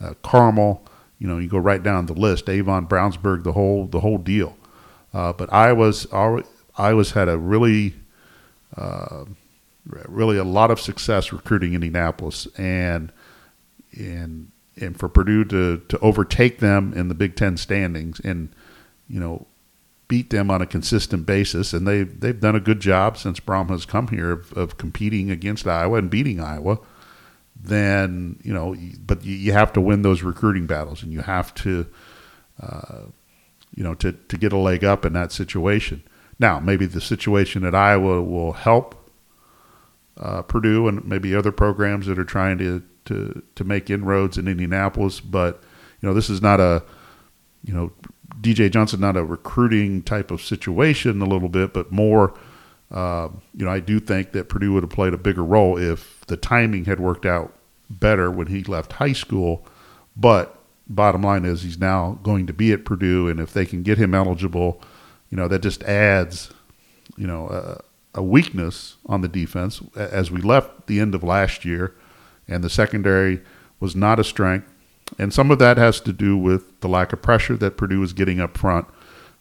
uh, 0.00 0.14
Carmel. 0.22 0.84
You 1.18 1.28
know, 1.28 1.38
you 1.38 1.48
go 1.48 1.58
right 1.58 1.82
down 1.82 2.06
the 2.06 2.14
list, 2.14 2.48
Avon, 2.48 2.86
Brownsburg, 2.86 3.44
the 3.44 3.52
whole 3.52 3.86
the 3.86 4.00
whole 4.00 4.18
deal. 4.18 4.56
Uh, 5.12 5.32
but 5.32 5.52
Iowa's 5.52 6.06
Iowa's 6.12 7.10
had 7.12 7.28
a 7.28 7.36
really 7.36 7.94
uh, 8.80 9.24
really 9.86 10.38
a 10.38 10.44
lot 10.44 10.70
of 10.70 10.80
success 10.80 11.32
recruiting 11.32 11.74
Indianapolis, 11.74 12.46
and 12.56 13.12
and 13.92 14.50
and 14.76 14.98
for 14.98 15.08
Purdue 15.08 15.44
to 15.44 15.82
to 15.88 15.98
overtake 16.00 16.58
them 16.58 16.92
in 16.94 17.08
the 17.08 17.14
Big 17.14 17.36
Ten 17.36 17.56
standings 17.56 18.20
and 18.20 18.48
you 19.08 19.20
know 19.20 19.46
beat 20.08 20.30
them 20.30 20.50
on 20.50 20.60
a 20.60 20.66
consistent 20.66 21.24
basis, 21.24 21.72
and 21.72 21.86
they 21.86 22.02
they've 22.02 22.40
done 22.40 22.56
a 22.56 22.60
good 22.60 22.80
job 22.80 23.16
since 23.16 23.38
Brohm 23.38 23.68
has 23.70 23.86
come 23.86 24.08
here 24.08 24.32
of, 24.32 24.52
of 24.54 24.76
competing 24.76 25.30
against 25.30 25.66
Iowa 25.66 25.98
and 25.98 26.10
beating 26.10 26.40
Iowa. 26.40 26.78
Then 27.62 28.38
you 28.42 28.52
know, 28.52 28.74
but 29.06 29.24
you, 29.24 29.34
you 29.34 29.52
have 29.52 29.72
to 29.74 29.80
win 29.80 30.02
those 30.02 30.22
recruiting 30.22 30.66
battles, 30.66 31.02
and 31.02 31.12
you 31.12 31.20
have 31.20 31.54
to, 31.56 31.86
uh, 32.60 33.02
you 33.74 33.84
know, 33.84 33.94
to 33.94 34.12
to 34.12 34.36
get 34.36 34.52
a 34.52 34.58
leg 34.58 34.84
up 34.84 35.04
in 35.04 35.12
that 35.12 35.30
situation. 35.32 36.02
Now, 36.40 36.58
maybe 36.58 36.86
the 36.86 37.02
situation 37.02 37.64
at 37.66 37.74
Iowa 37.74 38.22
will 38.22 38.52
help 38.52 38.96
uh, 40.16 40.40
Purdue 40.42 40.88
and 40.88 41.04
maybe 41.04 41.34
other 41.34 41.52
programs 41.52 42.06
that 42.06 42.18
are 42.18 42.24
trying 42.24 42.58
to, 42.58 42.82
to 43.04 43.42
to 43.54 43.64
make 43.64 43.90
inroads 43.90 44.38
in 44.38 44.48
Indianapolis. 44.48 45.20
But 45.20 45.62
you 46.00 46.08
know, 46.08 46.14
this 46.14 46.30
is 46.30 46.40
not 46.40 46.58
a 46.58 46.82
you 47.62 47.74
know 47.74 47.92
DJ 48.40 48.70
Johnson 48.70 49.00
not 49.00 49.18
a 49.18 49.24
recruiting 49.24 50.02
type 50.02 50.30
of 50.30 50.40
situation 50.40 51.20
a 51.20 51.26
little 51.26 51.50
bit, 51.50 51.72
but 51.72 51.92
more. 51.92 52.34
Uh, 52.90 53.28
you 53.54 53.64
know, 53.64 53.70
I 53.70 53.78
do 53.78 54.00
think 54.00 54.32
that 54.32 54.48
Purdue 54.48 54.72
would 54.72 54.82
have 54.82 54.90
played 54.90 55.14
a 55.14 55.18
bigger 55.18 55.44
role 55.44 55.78
if 55.78 56.22
the 56.26 56.36
timing 56.36 56.86
had 56.86 56.98
worked 56.98 57.24
out 57.24 57.54
better 57.88 58.32
when 58.32 58.48
he 58.48 58.64
left 58.64 58.94
high 58.94 59.12
school. 59.12 59.64
But 60.16 60.58
bottom 60.88 61.22
line 61.22 61.44
is 61.44 61.62
he's 61.62 61.78
now 61.78 62.18
going 62.24 62.48
to 62.48 62.52
be 62.52 62.72
at 62.72 62.84
Purdue, 62.84 63.28
and 63.28 63.38
if 63.38 63.52
they 63.52 63.64
can 63.64 63.84
get 63.84 63.98
him 63.98 64.12
eligible, 64.12 64.82
you 65.30 65.36
know, 65.36 65.48
that 65.48 65.62
just 65.62 65.82
adds, 65.84 66.52
you 67.16 67.26
know, 67.26 67.46
uh, 67.48 67.78
a 68.14 68.22
weakness 68.22 68.96
on 69.06 69.20
the 69.20 69.28
defense 69.28 69.80
as 69.96 70.30
we 70.30 70.40
left 70.40 70.86
the 70.86 70.98
end 71.00 71.14
of 71.14 71.22
last 71.22 71.64
year, 71.64 71.94
and 72.48 72.64
the 72.64 72.70
secondary 72.70 73.40
was 73.78 73.94
not 73.94 74.18
a 74.18 74.24
strength. 74.24 74.68
And 75.18 75.32
some 75.32 75.50
of 75.50 75.58
that 75.58 75.76
has 75.76 76.00
to 76.02 76.12
do 76.12 76.36
with 76.36 76.80
the 76.80 76.88
lack 76.88 77.12
of 77.12 77.22
pressure 77.22 77.56
that 77.56 77.76
Purdue 77.76 78.02
is 78.02 78.12
getting 78.12 78.40
up 78.40 78.56
front. 78.56 78.86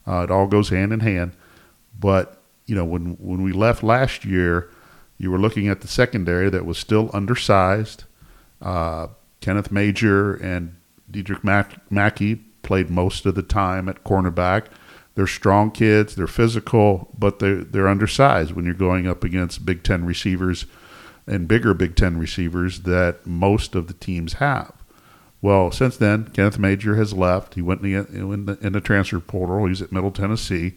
Uh, 0.07 0.23
it 0.23 0.31
all 0.31 0.47
goes 0.47 0.69
hand 0.69 0.93
in 0.93 1.01
hand. 1.01 1.33
But, 1.99 2.41
you 2.65 2.75
know, 2.75 2.85
when, 2.85 3.17
when 3.19 3.43
we 3.43 3.51
left 3.51 3.83
last 3.83 4.25
year, 4.25 4.69
you 5.17 5.29
were 5.29 5.37
looking 5.37 5.67
at 5.67 5.81
the 5.81 5.87
secondary 5.87 6.49
that 6.49 6.65
was 6.65 6.77
still 6.77 7.09
undersized. 7.13 8.05
Uh, 8.61 9.07
Kenneth 9.41 9.71
Major 9.71 10.35
and 10.35 10.75
Dedrick 11.11 11.43
Mack- 11.43 11.91
Mackey 11.91 12.35
played 12.63 12.89
most 12.89 13.25
of 13.25 13.35
the 13.35 13.43
time 13.43 13.89
at 13.89 14.03
cornerback. 14.03 14.67
They're 15.15 15.27
strong 15.27 15.71
kids. 15.71 16.15
They're 16.15 16.27
physical, 16.27 17.09
but 17.17 17.39
they're 17.39 17.63
they're 17.63 17.87
undersized 17.87 18.53
when 18.53 18.65
you're 18.65 18.73
going 18.73 19.07
up 19.07 19.23
against 19.23 19.65
Big 19.65 19.83
Ten 19.83 20.05
receivers 20.05 20.65
and 21.27 21.47
bigger 21.47 21.73
Big 21.73 21.95
Ten 21.95 22.17
receivers 22.17 22.81
that 22.81 23.25
most 23.25 23.75
of 23.75 23.87
the 23.87 23.93
teams 23.93 24.33
have. 24.33 24.73
Well, 25.41 25.71
since 25.71 25.95
then, 25.97 26.25
Kenneth 26.29 26.59
Major 26.59 26.95
has 26.95 27.13
left. 27.13 27.55
He 27.55 27.61
went 27.61 27.81
in 27.81 27.91
the, 27.91 28.31
in 28.31 28.45
the, 28.45 28.57
in 28.59 28.73
the 28.73 28.81
transfer 28.81 29.19
portal. 29.19 29.65
He's 29.65 29.81
at 29.81 29.91
Middle 29.91 30.11
Tennessee. 30.11 30.75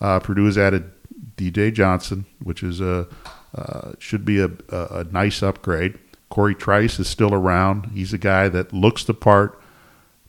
Uh, 0.00 0.18
Purdue 0.18 0.46
has 0.46 0.58
added 0.58 0.90
DJ 1.36 1.72
Johnson, 1.72 2.26
which 2.42 2.62
is 2.62 2.80
a 2.80 3.06
uh, 3.54 3.92
should 3.98 4.24
be 4.24 4.40
a, 4.40 4.50
a, 4.70 4.86
a 4.90 5.04
nice 5.10 5.42
upgrade. 5.42 5.98
Corey 6.30 6.54
Trice 6.54 6.98
is 6.98 7.08
still 7.08 7.34
around. 7.34 7.90
He's 7.92 8.14
a 8.14 8.18
guy 8.18 8.48
that 8.48 8.72
looks 8.72 9.04
the 9.04 9.12
part, 9.12 9.60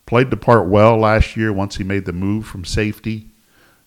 played 0.06 0.30
the 0.30 0.36
part 0.36 0.68
well 0.68 0.98
last 0.98 1.36
year 1.36 1.52
once 1.52 1.76
he 1.76 1.84
made 1.84 2.04
the 2.04 2.12
move 2.12 2.46
from 2.46 2.64
safety 2.64 3.30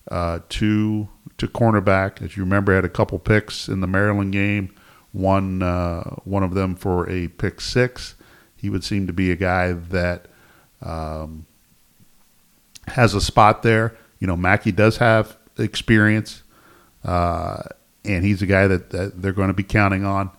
uh, 0.09 0.39
to 0.49 1.07
to 1.37 1.47
cornerback. 1.47 2.21
As 2.21 2.35
you 2.35 2.43
remember, 2.43 2.73
had 2.73 2.85
a 2.85 2.89
couple 2.89 3.19
picks 3.19 3.67
in 3.67 3.81
the 3.81 3.87
Maryland 3.87 4.33
game. 4.33 4.73
One 5.11 5.61
uh, 5.61 6.03
one 6.23 6.43
of 6.43 6.53
them 6.53 6.75
for 6.75 7.09
a 7.09 7.27
pick 7.27 7.61
six. 7.61 8.15
He 8.55 8.69
would 8.69 8.83
seem 8.83 9.07
to 9.07 9.13
be 9.13 9.31
a 9.31 9.35
guy 9.35 9.73
that 9.73 10.25
um, 10.81 11.45
has 12.87 13.13
a 13.13 13.21
spot 13.21 13.63
there. 13.63 13.95
You 14.19 14.27
know, 14.27 14.35
Mackey 14.35 14.71
does 14.71 14.97
have 14.97 15.37
experience, 15.57 16.43
uh, 17.03 17.63
and 18.03 18.25
he's 18.25 18.41
a 18.41 18.47
guy 18.47 18.67
that, 18.67 18.89
that 18.89 19.21
they're 19.21 19.33
going 19.33 19.49
to 19.49 19.53
be 19.53 19.63
counting 19.63 20.05
on 20.05 20.31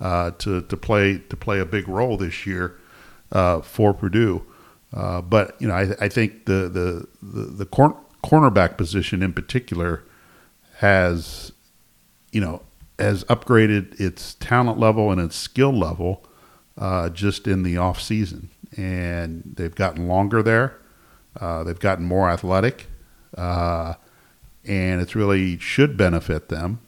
uh, 0.00 0.30
to 0.38 0.62
to 0.62 0.76
play 0.76 1.18
to 1.18 1.36
play 1.36 1.60
a 1.60 1.66
big 1.66 1.88
role 1.88 2.16
this 2.16 2.46
year 2.46 2.78
uh, 3.32 3.60
for 3.60 3.92
Purdue. 3.92 4.44
Uh, 4.92 5.20
but 5.20 5.60
you 5.60 5.68
know, 5.68 5.74
I, 5.74 5.94
I 6.00 6.08
think 6.08 6.46
the 6.46 6.68
the 6.68 7.08
the, 7.22 7.42
the 7.52 7.66
cor- 7.66 7.98
cornerback 8.26 8.76
position 8.76 9.22
in 9.22 9.32
particular 9.32 10.02
has, 10.78 11.52
you 12.32 12.40
know, 12.40 12.62
has 12.98 13.24
upgraded 13.24 13.98
its 14.00 14.34
talent 14.34 14.78
level 14.78 15.10
and 15.12 15.20
its 15.20 15.36
skill 15.36 15.72
level 15.72 16.24
uh, 16.78 17.08
just 17.10 17.46
in 17.46 17.62
the 17.62 17.76
off 17.76 18.00
season, 18.00 18.50
and 18.76 19.54
they've 19.56 19.74
gotten 19.74 20.08
longer 20.08 20.42
there. 20.42 20.78
Uh, 21.38 21.62
they've 21.62 21.78
gotten 21.78 22.04
more 22.04 22.30
athletic, 22.30 22.86
uh, 23.36 23.94
and 24.64 25.00
it's 25.00 25.14
really 25.14 25.58
should 25.58 25.96
benefit 25.96 26.48
them 26.48 26.80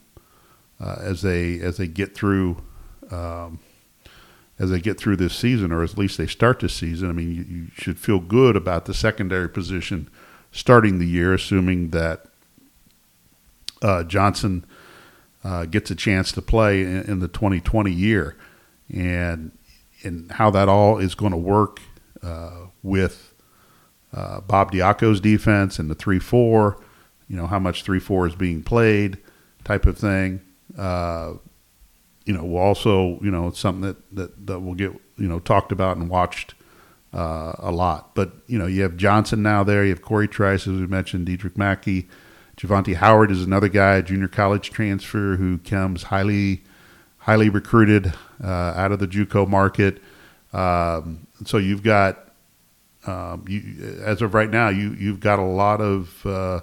uh, 0.80 0.96
as 1.00 1.22
they 1.22 1.60
as 1.60 1.76
they 1.76 1.86
get 1.86 2.14
through. 2.14 2.62
Um, 3.10 3.60
as 4.60 4.70
they 4.70 4.80
get 4.80 4.98
through 4.98 5.14
this 5.14 5.36
season, 5.36 5.70
or 5.70 5.84
at 5.84 5.96
least 5.96 6.18
they 6.18 6.26
start 6.26 6.58
this 6.58 6.74
season, 6.74 7.08
I 7.08 7.12
mean, 7.12 7.32
you, 7.32 7.42
you 7.44 7.66
should 7.76 7.96
feel 7.96 8.18
good 8.18 8.56
about 8.56 8.86
the 8.86 8.92
secondary 8.92 9.48
position 9.48 10.10
starting 10.58 10.98
the 10.98 11.06
year, 11.06 11.32
assuming 11.34 11.90
that 11.90 12.24
uh, 13.80 14.02
Johnson 14.02 14.66
uh, 15.44 15.66
gets 15.66 15.88
a 15.92 15.94
chance 15.94 16.32
to 16.32 16.42
play 16.42 16.82
in, 16.82 17.02
in, 17.02 17.20
the 17.20 17.28
2020 17.28 17.92
year, 17.92 18.36
and 18.92 19.52
and 20.02 20.30
how 20.32 20.50
that 20.50 20.68
all 20.68 20.98
is 20.98 21.14
going 21.14 21.30
to 21.30 21.38
work 21.38 21.80
uh, 22.22 22.66
with 22.82 23.34
uh, 24.12 24.40
Bob 24.40 24.72
Diaco's 24.72 25.20
defense 25.20 25.78
and 25.78 25.88
the 25.88 25.94
three 25.94 26.18
four, 26.18 26.82
you 27.28 27.36
know 27.36 27.46
how 27.46 27.60
much 27.60 27.84
three 27.84 28.00
four 28.00 28.26
is 28.26 28.34
being 28.34 28.64
played, 28.64 29.18
type 29.62 29.86
of 29.86 29.96
thing. 29.96 30.40
Uh, 30.76 31.34
you 32.24 32.34
know, 32.34 32.44
will 32.44 32.58
also 32.58 33.20
you 33.22 33.30
know 33.30 33.46
it's 33.46 33.60
something 33.60 33.82
that, 33.82 34.16
that 34.16 34.46
that 34.48 34.58
will 34.58 34.74
get 34.74 34.90
you 35.16 35.28
know 35.28 35.38
talked 35.38 35.70
about 35.70 35.96
and 35.96 36.10
watched 36.10 36.54
uh, 37.12 37.52
a 37.58 37.70
lot. 37.70 38.14
But 38.14 38.32
you 38.46 38.58
know, 38.58 38.66
you 38.66 38.82
have 38.82 38.96
Johnson 38.96 39.42
now 39.42 39.64
there. 39.64 39.84
You 39.84 39.90
have 39.90 40.02
Corey 40.02 40.28
Trice, 40.28 40.66
as 40.66 40.80
we 40.80 40.86
mentioned, 40.86 41.26
Dedrick 41.26 41.56
Mackey, 41.56 42.08
Javante 42.58 42.96
Howard 42.96 43.30
is 43.30 43.44
another 43.44 43.68
guy, 43.68 44.00
junior 44.00 44.26
college 44.26 44.70
transfer 44.70 45.36
who 45.36 45.58
comes 45.58 46.04
highly, 46.04 46.64
highly 47.18 47.48
recruited 47.48 48.12
uh, 48.42 48.46
out 48.74 48.90
of 48.90 48.98
the 48.98 49.06
JUCO 49.06 49.48
market. 49.48 50.02
Um, 50.52 51.28
so 51.44 51.58
you've 51.58 51.84
got, 51.84 52.32
um, 53.06 53.44
you, 53.46 54.00
as 54.02 54.22
of 54.22 54.34
right 54.34 54.50
now, 54.50 54.70
you 54.70 54.92
you've 54.94 55.20
got 55.20 55.38
a 55.38 55.44
lot 55.44 55.80
of. 55.80 56.26
Uh, 56.26 56.60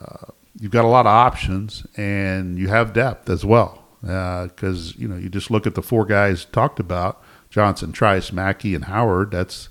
uh 0.00 0.32
you've 0.60 0.72
got 0.72 0.84
a 0.84 0.88
lot 0.88 1.06
of 1.06 1.12
options, 1.12 1.86
and 1.96 2.58
you 2.58 2.68
have 2.68 2.92
depth 2.92 3.30
as 3.30 3.44
well. 3.44 3.84
Because 4.02 4.90
uh, 4.90 4.94
you 4.98 5.08
know, 5.08 5.16
you 5.16 5.28
just 5.28 5.50
look 5.50 5.66
at 5.66 5.74
the 5.74 5.82
four 5.82 6.04
guys 6.04 6.44
talked 6.44 6.80
about 6.80 7.22
Johnson, 7.58 7.90
Trice, 7.90 8.32
Mackey, 8.32 8.76
and 8.76 8.84
Howard. 8.84 9.32
That's 9.32 9.68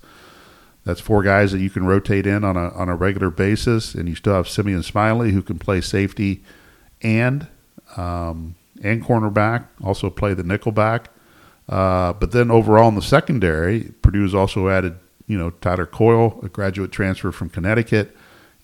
that's 0.83 0.99
four 0.99 1.23
guys 1.23 1.53
that 1.53 1.59
you 1.59 1.69
can 1.69 1.85
rotate 1.85 2.27
in 2.27 2.43
on 2.43 2.57
a 2.57 2.67
on 2.71 2.89
a 2.89 2.97
regular 2.97 3.29
basis, 3.29 3.95
and 3.95 4.09
you 4.09 4.15
still 4.15 4.33
have 4.33 4.49
Simeon 4.49 4.83
Smiley 4.83 5.31
who 5.31 5.41
can 5.41 5.57
play 5.57 5.79
safety 5.79 6.43
and 7.01 7.47
um, 7.95 8.55
and 8.83 9.01
cornerback, 9.01 9.67
also 9.81 10.09
play 10.09 10.33
the 10.33 10.43
nickelback. 10.43 11.05
Uh, 11.69 12.11
but 12.11 12.33
then 12.33 12.51
overall 12.51 12.89
in 12.89 12.95
the 12.95 13.01
secondary, 13.01 13.93
Purdue's 14.01 14.35
also 14.35 14.67
added 14.67 14.97
you 15.27 15.37
know 15.37 15.51
Tyler 15.61 15.85
Coyle, 15.85 16.41
a 16.43 16.49
graduate 16.49 16.91
transfer 16.91 17.31
from 17.31 17.47
Connecticut, 17.47 18.13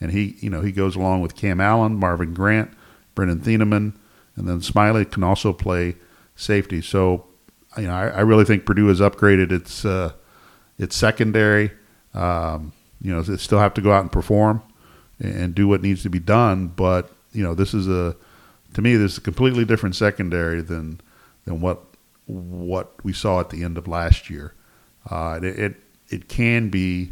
and 0.02 0.12
he 0.12 0.36
you 0.42 0.50
know 0.50 0.60
he 0.60 0.74
goes 0.74 0.98
along 0.98 1.22
with 1.22 1.38
Cam 1.38 1.62
Allen, 1.62 1.96
Marvin 1.96 2.34
Grant, 2.34 2.72
Brennan 3.16 3.40
Thieneman, 3.40 3.94
and 4.36 4.50
then 4.50 4.60
Smiley 4.60 5.06
can 5.06 5.24
also 5.24 5.54
play 5.54 5.96
safety. 6.36 6.82
So 6.82 7.28
you 7.78 7.88
know 7.88 7.94
I, 7.94 8.08
I 8.08 8.20
really 8.22 8.46
think 8.46 8.66
Purdue 8.66 8.88
has 8.88 9.00
upgraded 9.00 9.52
its 9.52 9.86
uh, 9.86 10.14
its 10.78 10.96
secondary. 10.96 11.72
Um, 12.14 12.74
you 13.02 13.12
know 13.14 13.22
they 13.22 13.38
still 13.38 13.60
have 13.60 13.74
to 13.76 13.82
go 13.82 13.92
out 13.92 14.02
and 14.02 14.12
perform 14.12 14.62
and 15.20 15.54
do 15.56 15.68
what 15.68 15.82
needs 15.82 16.04
to 16.04 16.10
be 16.10 16.20
done, 16.20 16.68
but 16.68 17.12
you 17.32 17.44
know 17.44 17.54
this 17.54 17.74
is 17.74 17.88
a 17.88 18.16
to 18.74 18.82
me 18.82 18.96
this 18.96 19.14
is 19.14 19.18
a 19.18 19.22
completely 19.22 19.66
different 19.66 19.96
secondary 19.96 20.62
than 20.62 21.02
than 21.46 21.62
what 21.62 21.84
what 22.26 22.94
we 23.04 23.14
saw 23.14 23.40
at 23.40 23.50
the 23.50 23.64
end 23.64 23.78
of 23.78 23.88
last 23.88 24.30
year. 24.30 24.54
Uh, 25.10 25.40
it, 25.44 25.60
it, 25.60 25.76
it 26.08 26.30
can 26.30 26.70
be 26.70 27.12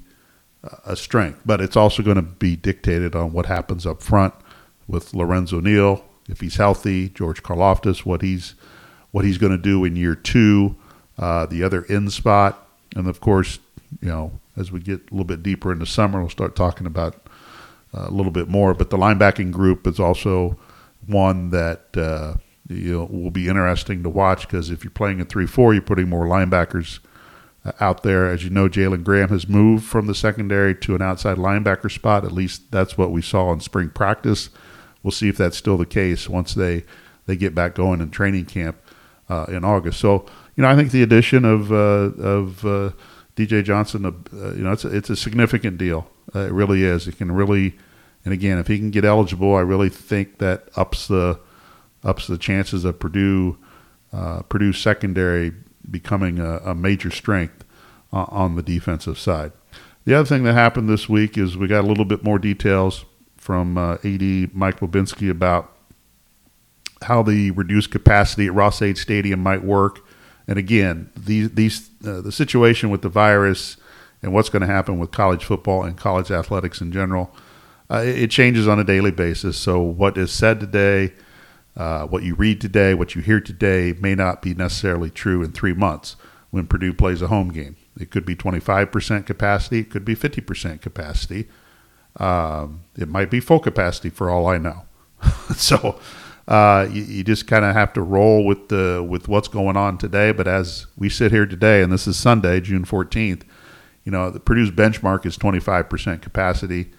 a 0.86 0.96
strength, 0.96 1.42
but 1.46 1.60
it's 1.60 1.76
also 1.76 2.02
going 2.02 2.16
to 2.16 2.22
be 2.22 2.56
dictated 2.56 3.16
on 3.16 3.34
what 3.34 3.48
happens 3.48 3.86
up 3.86 4.02
front 4.02 4.34
with 4.88 5.14
Lorenzo 5.14 5.60
Neal 5.60 6.06
if 6.30 6.40
he's 6.40 6.56
healthy, 6.56 7.10
George 7.10 7.44
Karlaftis, 7.44 8.06
what 8.06 8.22
he's 8.22 8.56
what 9.12 9.26
he's 9.26 9.38
going 9.38 9.52
to 9.52 9.58
do 9.58 9.84
in 9.84 9.96
year 9.96 10.16
two, 10.16 10.76
uh, 11.18 11.46
the 11.46 11.64
other 11.64 11.86
end 11.90 12.12
spot, 12.12 12.68
and 12.96 13.08
of 13.08 13.20
course, 13.20 13.60
you 14.02 14.08
know, 14.08 14.32
as 14.58 14.72
we 14.72 14.80
get 14.80 15.00
a 15.00 15.12
little 15.12 15.26
bit 15.26 15.44
deeper 15.44 15.72
into 15.72 15.86
summer, 15.86 16.20
we'll 16.20 16.30
start 16.30 16.56
talking 16.56 16.88
about 16.88 17.16
uh, 17.94 18.08
a 18.08 18.12
little 18.12 18.32
bit 18.32 18.48
more. 18.48 18.74
But 18.74 18.90
the 18.90 18.98
linebacking 18.98 19.52
group 19.52 19.88
is 19.88 20.00
also 20.00 20.58
one 21.06 21.50
that 21.50 21.86
uh, 21.96 22.36
you 22.70 22.94
know, 22.94 23.06
will 23.06 23.32
be 23.32 23.48
interesting 23.48 24.04
to 24.04 24.10
watch 24.10 24.48
because 24.48 24.70
if 24.70 24.84
you're 24.84 24.92
playing 24.92 25.22
a 25.22 25.26
three-four, 25.26 25.74
you're 25.74 25.82
putting 25.82 26.10
more 26.10 26.26
linebackers 26.26 27.00
uh, 27.66 27.72
out 27.80 28.04
there. 28.04 28.30
As 28.30 28.44
you 28.44 28.50
know, 28.50 28.70
Jalen 28.70 29.04
Graham 29.04 29.30
has 29.30 29.48
moved 29.48 29.86
from 29.86 30.08
the 30.08 30.16
secondary 30.16 30.76
to 30.76 30.96
an 30.96 31.02
outside 31.02 31.38
linebacker 31.38 31.92
spot. 31.92 32.24
At 32.24 32.32
least 32.32 32.72
that's 32.72 32.98
what 32.98 33.12
we 33.12 33.22
saw 33.22 33.52
in 33.52 33.60
spring 33.60 33.90
practice. 33.90 34.50
We'll 35.04 35.12
see 35.12 35.30
if 35.30 35.38
that's 35.38 35.58
still 35.58 35.78
the 35.78 35.86
case 35.86 36.30
once 36.30 36.54
they 36.54 36.84
they 37.26 37.36
get 37.36 37.54
back 37.56 37.76
going 37.76 38.02
in 38.02 38.10
training 38.10 38.46
camp 38.46 38.78
uh, 39.32 39.46
in 39.46 39.64
August. 39.64 40.00
So 40.00 40.26
you 40.56 40.64
know, 40.64 40.70
I 40.70 40.76
think 40.76 40.92
the 40.92 41.02
addition 41.02 41.46
of 41.46 41.72
uh, 41.72 42.12
of 42.22 42.66
uh, 42.66 42.92
DJ 43.36 43.64
Johnson, 43.64 44.06
uh, 44.06 44.54
you 44.54 44.64
know, 44.64 44.74
it's 44.74 44.84
a, 44.84 44.96
it's 44.96 45.10
a 45.10 45.16
significant 45.16 45.78
deal. 45.78 46.08
It 46.36 46.52
really 46.52 46.84
is. 46.84 47.08
It 47.08 47.18
can 47.18 47.32
really, 47.32 47.78
and 48.26 48.34
again, 48.34 48.58
if 48.58 48.68
he 48.68 48.78
can 48.78 48.92
get 48.92 49.06
eligible, 49.06 49.56
I 49.56 49.62
really 49.62 49.90
think 49.90 50.40
that 50.40 50.70
ups 50.76 51.08
the 51.08 51.40
ups 52.04 52.28
the 52.28 52.38
chances 52.38 52.84
of 52.84 53.00
Purdue 53.00 53.58
Purdue 54.50 54.74
secondary 54.74 55.54
becoming 55.90 56.40
a, 56.40 56.58
a 56.58 56.76
major 56.76 57.10
strength 57.10 57.64
on 58.12 58.56
the 58.56 58.64
defensive 58.64 59.18
side. 59.18 59.54
The 60.04 60.16
other 60.16 60.26
thing 60.26 60.44
that 60.44 60.54
happened 60.54 60.90
this 60.90 61.08
week 61.08 61.38
is 61.38 61.56
we 61.56 61.68
got 61.68 61.86
a 61.86 61.88
little 61.88 62.06
bit 62.06 62.24
more 62.24 62.40
details 62.40 63.06
from 63.38 63.78
uh, 63.78 63.94
AD 64.04 64.54
Mike 64.54 64.80
Bobinski 64.80 65.30
about 65.30 65.71
how 67.04 67.24
the 67.24 67.52
reduced 67.52 67.92
capacity 67.92 68.48
at 68.48 68.54
Ross-Ade 68.54 68.98
Stadium 68.98 69.42
might 69.42 69.64
work. 69.64 70.00
And 70.48 70.58
again, 70.58 71.10
these, 71.16 71.52
these 71.52 71.90
uh, 72.06 72.22
the 72.22 72.32
situation 72.32 72.90
with 72.90 73.02
the 73.02 73.10
virus 73.10 73.78
and 74.22 74.34
what's 74.34 74.50
going 74.50 74.62
to 74.62 74.68
happen 74.68 75.00
with 75.00 75.12
college 75.12 75.44
football 75.44 75.84
and 75.84 75.98
college 75.98 76.32
athletics 76.32 76.82
in 76.82 76.92
general, 76.92 77.34
uh, 77.90 78.04
it, 78.06 78.24
it 78.24 78.32
changes 78.32 78.68
on 78.68 78.80
a 78.80 78.84
daily 78.84 79.12
basis. 79.12 79.58
So 79.58 79.80
what 79.80 80.18
is 80.18 80.32
said 80.32 80.60
today– 80.60 81.14
uh, 81.76 82.06
what 82.06 82.24
you 82.24 82.36
read 82.36 82.60
today, 82.60 82.94
what 82.94 83.16
you 83.16 83.22
hear 83.22 83.40
today, 83.40 83.94
may 84.00 84.16
not 84.16 84.42
be 84.42 84.54
necessarily 84.54 85.10
true 85.10 85.42
in 85.42 85.52
three 85.52 85.74
months 85.74 86.16
when 86.50 86.68
Purdue 86.68 86.94
plays 86.94 87.22
a 87.22 87.28
home 87.28 87.50
game. 87.50 87.78
It 87.98 88.12
could 88.12 88.26
be 88.26 88.36
25% 88.36 89.26
capacity, 89.26 89.80
it 89.80 89.90
could 89.90 90.06
be 90.06 90.16
50% 90.16 90.82
capacity. 90.82 91.48
Um, 92.18 92.82
it 92.98 93.08
might 93.08 93.30
be 93.30 93.40
full 93.40 93.60
capacity 93.60 94.10
for 94.10 94.30
all 94.30 94.48
I 94.48 94.58
know. 94.58 94.84
so 95.56 96.00
uh, 96.52 96.86
you, 96.92 97.04
you, 97.04 97.24
just 97.24 97.48
kind 97.48 97.64
of 97.64 97.74
have 97.74 97.94
to 97.94 98.02
roll 98.02 98.44
with 98.44 98.68
the 98.68 99.06
with 99.08 99.30
what's 99.30 99.48
going 99.48 99.78
on 99.78 99.98
today. 99.98 100.34
But 100.34 100.50
as 100.50 100.86
we 100.98 101.08
sit 101.08 101.32
here 101.32 101.46
today, 101.46 101.82
and 101.82 101.94
this 101.94 102.08
is 102.08 102.18
Sunday, 102.18 102.60
June 102.60 102.84
14th, 102.84 103.44
you 104.04 104.12
know 104.12 104.30
the 104.30 104.42
Purdue's 104.42 104.70
benchmark 104.70 105.26
is 105.26 105.38
25% 105.38 106.22
capacity, 106.22 106.92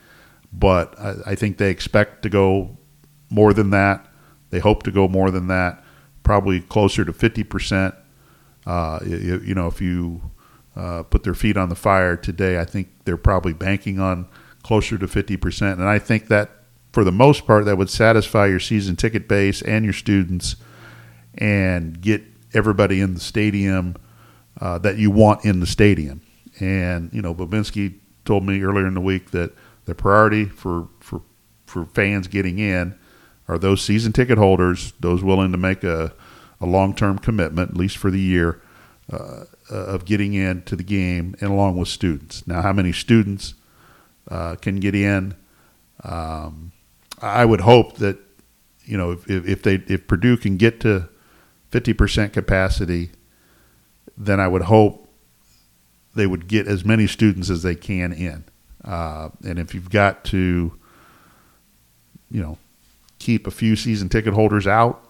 but 0.55 0.99
I, 0.99 1.17
I 1.27 1.35
think 1.35 1.59
they 1.59 1.71
expect 1.71 2.23
to 2.23 2.31
go 2.31 2.79
more 3.29 3.53
than 3.53 3.69
that. 3.71 4.07
They 4.49 4.59
hope 4.59 4.85
to 4.85 4.91
go 4.91 5.07
more 5.07 5.31
than 5.31 5.49
that, 5.49 5.85
probably 6.23 6.63
closer 6.63 7.05
to 7.05 7.13
50%. 7.13 7.95
Uh, 8.65 9.01
you, 9.05 9.43
you, 9.45 9.55
know, 9.55 9.67
if 9.67 9.83
you 9.83 10.31
uh, 10.77 11.03
put 11.03 11.25
their 11.25 11.35
feet 11.35 11.59
on 11.59 11.69
the 11.69 11.75
fire 11.75 12.17
today, 12.17 12.59
I 12.59 12.65
think 12.65 12.89
they're 13.05 13.19
probably 13.19 13.53
banking 13.53 14.01
on 14.01 14.29
closer 14.63 14.97
to 14.97 15.07
50%. 15.07 15.73
And 15.73 15.85
I 15.85 15.99
think 15.99 16.29
that 16.29 16.62
for 16.93 17.05
the 17.05 17.13
most 17.13 17.47
part, 17.47 17.65
that 17.65 17.77
would 17.77 17.91
satisfy 17.91 18.47
your 18.47 18.61
season 18.61 18.97
ticket 18.97 19.29
base 19.29 19.63
and 19.63 19.85
your 19.85 19.95
students 19.95 20.57
and 21.35 22.01
get 22.01 22.23
everybody 22.55 23.01
in 23.01 23.15
the 23.15 23.21
stadium 23.21 23.97
uh, 24.61 24.79
that 24.79 24.99
you 24.99 25.11
want 25.11 25.45
in 25.45 25.61
the 25.61 25.67
stadium. 25.67 26.21
And, 26.61 27.11
you 27.13 27.23
know, 27.23 27.35
Bobinski 27.35 27.95
told 28.25 28.45
me 28.45 28.63
earlier 28.63 28.87
in 28.87 28.95
the 28.95 29.01
week 29.01 29.31
that 29.31 29.53
the 29.87 29.95
priority 29.95 30.45
for, 30.45 30.89
for, 31.01 31.23
for 31.67 31.87
fans 31.87 32.29
getting 32.29 32.59
in 32.59 32.95
are 33.49 33.59
those 33.59 33.83
season 33.83 34.13
ticket 34.13 34.39
holders, 34.39 34.93
those 35.01 35.25
willing 35.25 35.53
to 35.53 35.59
make 35.59 35.83
a, 35.83 36.13
a 36.61 36.67
long 36.67 36.95
term 36.95 37.19
commitment, 37.19 37.71
at 37.71 37.77
least 37.77 37.97
for 37.97 38.11
the 38.11 38.21
year, 38.21 38.61
uh, 39.13 39.45
uh, 39.71 39.75
of 39.75 40.05
getting 40.05 40.35
into 40.35 40.77
the 40.77 40.85
game, 40.85 41.35
and 41.41 41.51
along 41.51 41.77
with 41.77 41.89
students. 41.89 42.47
Now, 42.47 42.63
how 42.63 42.73
many 42.73 42.93
students 42.93 43.55
uh, 44.29 44.57
can 44.57 44.77
get 44.77 44.95
in? 44.95 45.35
Um, 46.05 46.73
I 47.23 47.45
would 47.45 47.61
hope 47.61 47.97
that 47.99 48.19
you 48.85 48.99
know 48.99 49.13
if, 49.13 49.29
if 49.29 49.63
they 49.63 49.77
if 49.87 50.07
Purdue 50.07 50.37
can 50.37 50.57
get 50.57 50.81
to 50.81 51.09
fifty 51.71 51.93
percent 51.93 52.33
capacity, 52.33 53.11
then 54.17 54.41
I 54.41 54.49
would 54.49 54.63
hope 54.63 55.09
they 56.15 56.27
would 56.27 56.49
get 56.49 56.67
as 56.67 56.85
many 56.85 57.07
students 57.07 57.49
as 57.49 57.63
they 57.63 57.75
can 57.75 58.13
in. 58.13 58.45
Uh, 58.85 59.31
and 59.45 59.59
if 59.59 59.75
you've 59.75 59.91
got 59.91 60.25
to, 60.25 60.73
you 62.31 62.43
know, 62.43 62.59
keep 63.19 63.47
a 63.47 63.51
few 63.51 63.77
season 63.77 64.09
ticket 64.09 64.35
holders 64.35 64.67
out, 64.67 65.09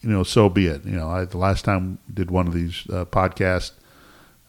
you 0.00 0.08
know, 0.08 0.22
so 0.22 0.48
be 0.48 0.66
it. 0.66 0.84
You 0.84 0.96
know, 0.96 1.08
I, 1.08 1.24
the 1.26 1.36
last 1.36 1.64
time 1.64 1.98
I 2.08 2.12
did 2.14 2.30
one 2.30 2.46
of 2.46 2.54
these 2.54 2.86
uh, 2.90 3.04
podcasts, 3.04 3.72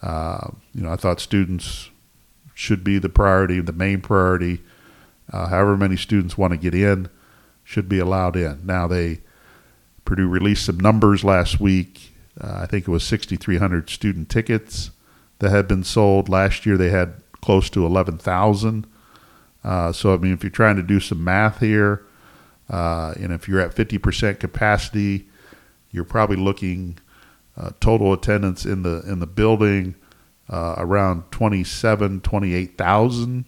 uh, 0.01 0.47
you 0.73 0.81
know, 0.81 0.91
I 0.91 0.95
thought 0.95 1.19
students 1.19 1.89
should 2.53 2.84
be 2.84 2.97
the 2.97 3.10
priority, 3.10 3.60
the 3.60 3.73
main 3.73 4.01
priority. 4.01 4.62
Uh, 5.32 5.48
however 5.48 5.78
many 5.78 5.96
students 5.96 6.38
want 6.38 6.52
to 6.52 6.58
get 6.58 6.76
in 6.76 7.10
should 7.63 7.88
be 7.88 8.00
allowed 8.00 8.36
in. 8.36 8.65
Now 8.65 8.88
they 8.88 9.22
Purdue 10.06 10.28
released 10.28 10.65
some 10.65 10.80
numbers 10.80 11.24
last 11.24 11.60
week. 11.60 12.13
Uh, 12.39 12.60
I 12.62 12.65
think 12.65 12.88
it 12.88 12.91
was 12.91 13.04
6,300 13.04 13.89
student 13.89 14.30
tickets 14.30 14.91
that 15.39 15.52
had 15.52 15.67
been 15.67 15.84
sold 15.84 16.28
last 16.28 16.65
year. 16.65 16.78
They 16.78 16.89
had 16.89 17.13
close 17.41 17.70
to 17.72 17.86
11,000. 17.86 18.88
Uh, 19.63 19.91
so 19.91 20.13
I 20.13 20.17
mean, 20.17 20.34
if 20.34 20.44
you're 20.44 20.50
trying 20.50 20.76
to 20.78 20.84
do 20.84 21.00
some 21.00 21.24
math 21.24 21.60
here, 21.60 22.06
uh, 22.70 23.13
and 23.20 23.32
if 23.32 23.48
you're 23.48 23.60
at 23.60 23.76
50% 23.76 24.39
capacity, 24.39 25.28
you're 25.91 26.06
probably 26.06 26.38
looking 26.38 26.98
uh, 27.58 27.72
total 27.80 28.13
attendance 28.13 28.65
in 28.65 28.84
the 28.84 29.04
in 29.06 29.20
the 29.20 29.28
building 29.28 29.96
uh, 30.50 30.76
around 30.78 31.24
27, 31.32 32.22
28,000. 32.22 33.46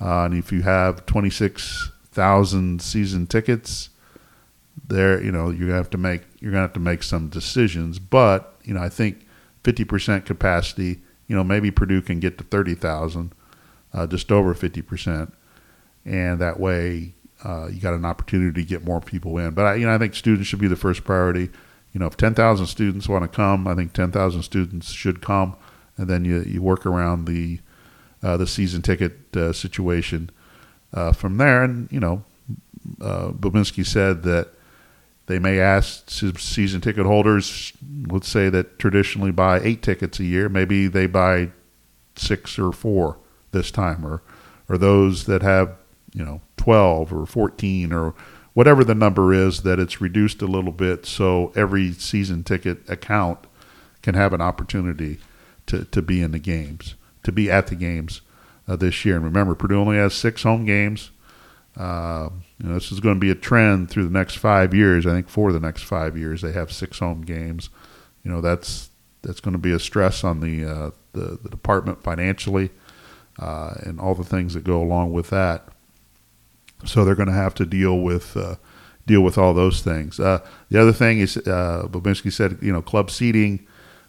Uh, 0.00 0.24
and 0.24 0.34
if 0.34 0.52
you 0.52 0.62
have 0.62 1.06
26,000 1.06 2.82
season 2.82 3.26
tickets, 3.26 3.90
there 4.88 5.22
you 5.22 5.32
know 5.32 5.48
you're 5.50 5.68
gonna 5.68 5.78
have 5.78 5.90
to 5.90 5.98
make 5.98 6.22
you're 6.38 6.52
gonna 6.52 6.62
have 6.62 6.72
to 6.74 6.80
make 6.80 7.02
some 7.02 7.28
decisions. 7.28 7.98
But 7.98 8.56
you 8.64 8.74
know 8.74 8.82
I 8.82 8.88
think 8.88 9.26
50% 9.64 10.24
capacity, 10.24 11.00
you 11.26 11.36
know 11.36 11.44
maybe 11.44 11.70
Purdue 11.70 12.02
can 12.02 12.20
get 12.20 12.38
to 12.38 12.44
30,000, 12.44 13.32
uh, 13.92 14.06
just 14.06 14.30
over 14.30 14.54
50%, 14.54 15.32
and 16.04 16.38
that 16.40 16.60
way 16.60 17.14
uh, 17.44 17.68
you 17.68 17.80
got 17.80 17.94
an 17.94 18.04
opportunity 18.04 18.62
to 18.62 18.68
get 18.68 18.84
more 18.84 19.00
people 19.00 19.38
in. 19.38 19.52
But 19.52 19.66
I, 19.66 19.74
you 19.76 19.86
know, 19.86 19.94
I 19.94 19.98
think 19.98 20.14
students 20.14 20.48
should 20.48 20.58
be 20.58 20.68
the 20.68 20.76
first 20.76 21.04
priority. 21.04 21.50
You 21.92 22.00
know, 22.00 22.06
if 22.06 22.16
10,000 22.16 22.66
students 22.66 23.08
want 23.08 23.22
to 23.24 23.28
come, 23.28 23.66
I 23.66 23.74
think 23.74 23.92
10,000 23.92 24.42
students 24.42 24.90
should 24.92 25.22
come, 25.22 25.56
and 25.96 26.08
then 26.08 26.24
you, 26.24 26.42
you 26.42 26.62
work 26.62 26.86
around 26.86 27.26
the 27.26 27.60
uh, 28.26 28.36
the 28.36 28.46
season 28.46 28.82
ticket 28.82 29.36
uh, 29.36 29.52
situation 29.52 30.30
uh, 30.92 31.12
from 31.12 31.36
there. 31.36 31.62
And 31.62 31.90
you 31.92 32.00
know, 32.00 32.24
uh, 33.00 33.28
Bobinski 33.28 33.86
said 33.86 34.24
that 34.24 34.48
they 35.26 35.38
may 35.38 35.60
ask 35.60 36.10
season 36.10 36.80
ticket 36.80 37.06
holders, 37.06 37.72
let's 38.08 38.28
say 38.28 38.48
that 38.48 38.80
traditionally 38.80 39.30
buy 39.30 39.60
eight 39.60 39.80
tickets 39.80 40.18
a 40.18 40.24
year, 40.24 40.48
maybe 40.48 40.88
they 40.88 41.06
buy 41.06 41.50
six 42.16 42.58
or 42.58 42.72
four 42.72 43.18
this 43.52 43.70
time, 43.70 44.04
or 44.04 44.22
or 44.68 44.76
those 44.76 45.26
that 45.26 45.42
have 45.42 45.76
you 46.12 46.24
know 46.24 46.40
12 46.56 47.12
or 47.12 47.26
14 47.26 47.92
or 47.92 48.12
whatever 48.54 48.82
the 48.82 48.94
number 48.94 49.32
is 49.32 49.62
that 49.62 49.78
it's 49.78 50.00
reduced 50.00 50.42
a 50.42 50.46
little 50.46 50.72
bit 50.72 51.06
so 51.06 51.52
every 51.54 51.92
season 51.92 52.42
ticket 52.42 52.78
account 52.88 53.38
can 54.02 54.14
have 54.14 54.32
an 54.32 54.40
opportunity 54.40 55.18
to, 55.66 55.84
to 55.84 56.00
be 56.00 56.22
in 56.22 56.32
the 56.32 56.38
games 56.38 56.94
to 57.26 57.32
be 57.32 57.50
at 57.50 57.66
the 57.66 57.74
games 57.74 58.20
uh, 58.68 58.76
this 58.76 59.04
year. 59.04 59.16
And 59.16 59.24
remember, 59.24 59.54
Purdue 59.54 59.80
only 59.80 59.96
has 59.96 60.14
six 60.14 60.44
home 60.44 60.64
games. 60.64 61.10
Uh, 61.76 62.30
you 62.58 62.68
know, 62.68 62.74
this 62.74 62.92
is 62.92 63.00
going 63.00 63.16
to 63.16 63.20
be 63.20 63.30
a 63.30 63.34
trend 63.34 63.90
through 63.90 64.04
the 64.04 64.18
next 64.18 64.36
five 64.36 64.72
years. 64.72 65.06
I 65.06 65.10
think 65.10 65.28
for 65.28 65.52
the 65.52 65.60
next 65.60 65.82
five 65.82 66.16
years, 66.16 66.40
they 66.40 66.52
have 66.52 66.72
six 66.72 67.00
home 67.00 67.22
games. 67.22 67.68
You 68.22 68.30
know, 68.30 68.40
that's 68.40 68.90
that's 69.22 69.40
going 69.40 69.52
to 69.52 69.58
be 69.58 69.72
a 69.72 69.80
stress 69.80 70.22
on 70.22 70.40
the 70.40 70.64
uh, 70.64 70.90
the, 71.12 71.38
the, 71.42 71.48
department 71.48 72.02
financially 72.02 72.70
uh, 73.40 73.74
and 73.80 74.00
all 74.00 74.14
the 74.14 74.24
things 74.24 74.54
that 74.54 74.62
go 74.62 74.80
along 74.80 75.12
with 75.12 75.30
that. 75.30 75.68
So 76.84 77.04
they're 77.04 77.16
going 77.16 77.28
to 77.28 77.34
have 77.34 77.54
to 77.56 77.66
deal 77.66 77.98
with 77.98 78.36
uh, 78.36 78.54
deal 79.04 79.22
with 79.22 79.36
all 79.36 79.52
those 79.52 79.82
things. 79.82 80.20
Uh, 80.20 80.46
the 80.70 80.80
other 80.80 80.92
thing 80.92 81.18
is, 81.18 81.36
uh, 81.38 81.88
Bobinski 81.90 82.32
said, 82.32 82.58
you 82.62 82.72
know, 82.72 82.82
club 82.82 83.10
seating 83.10 83.66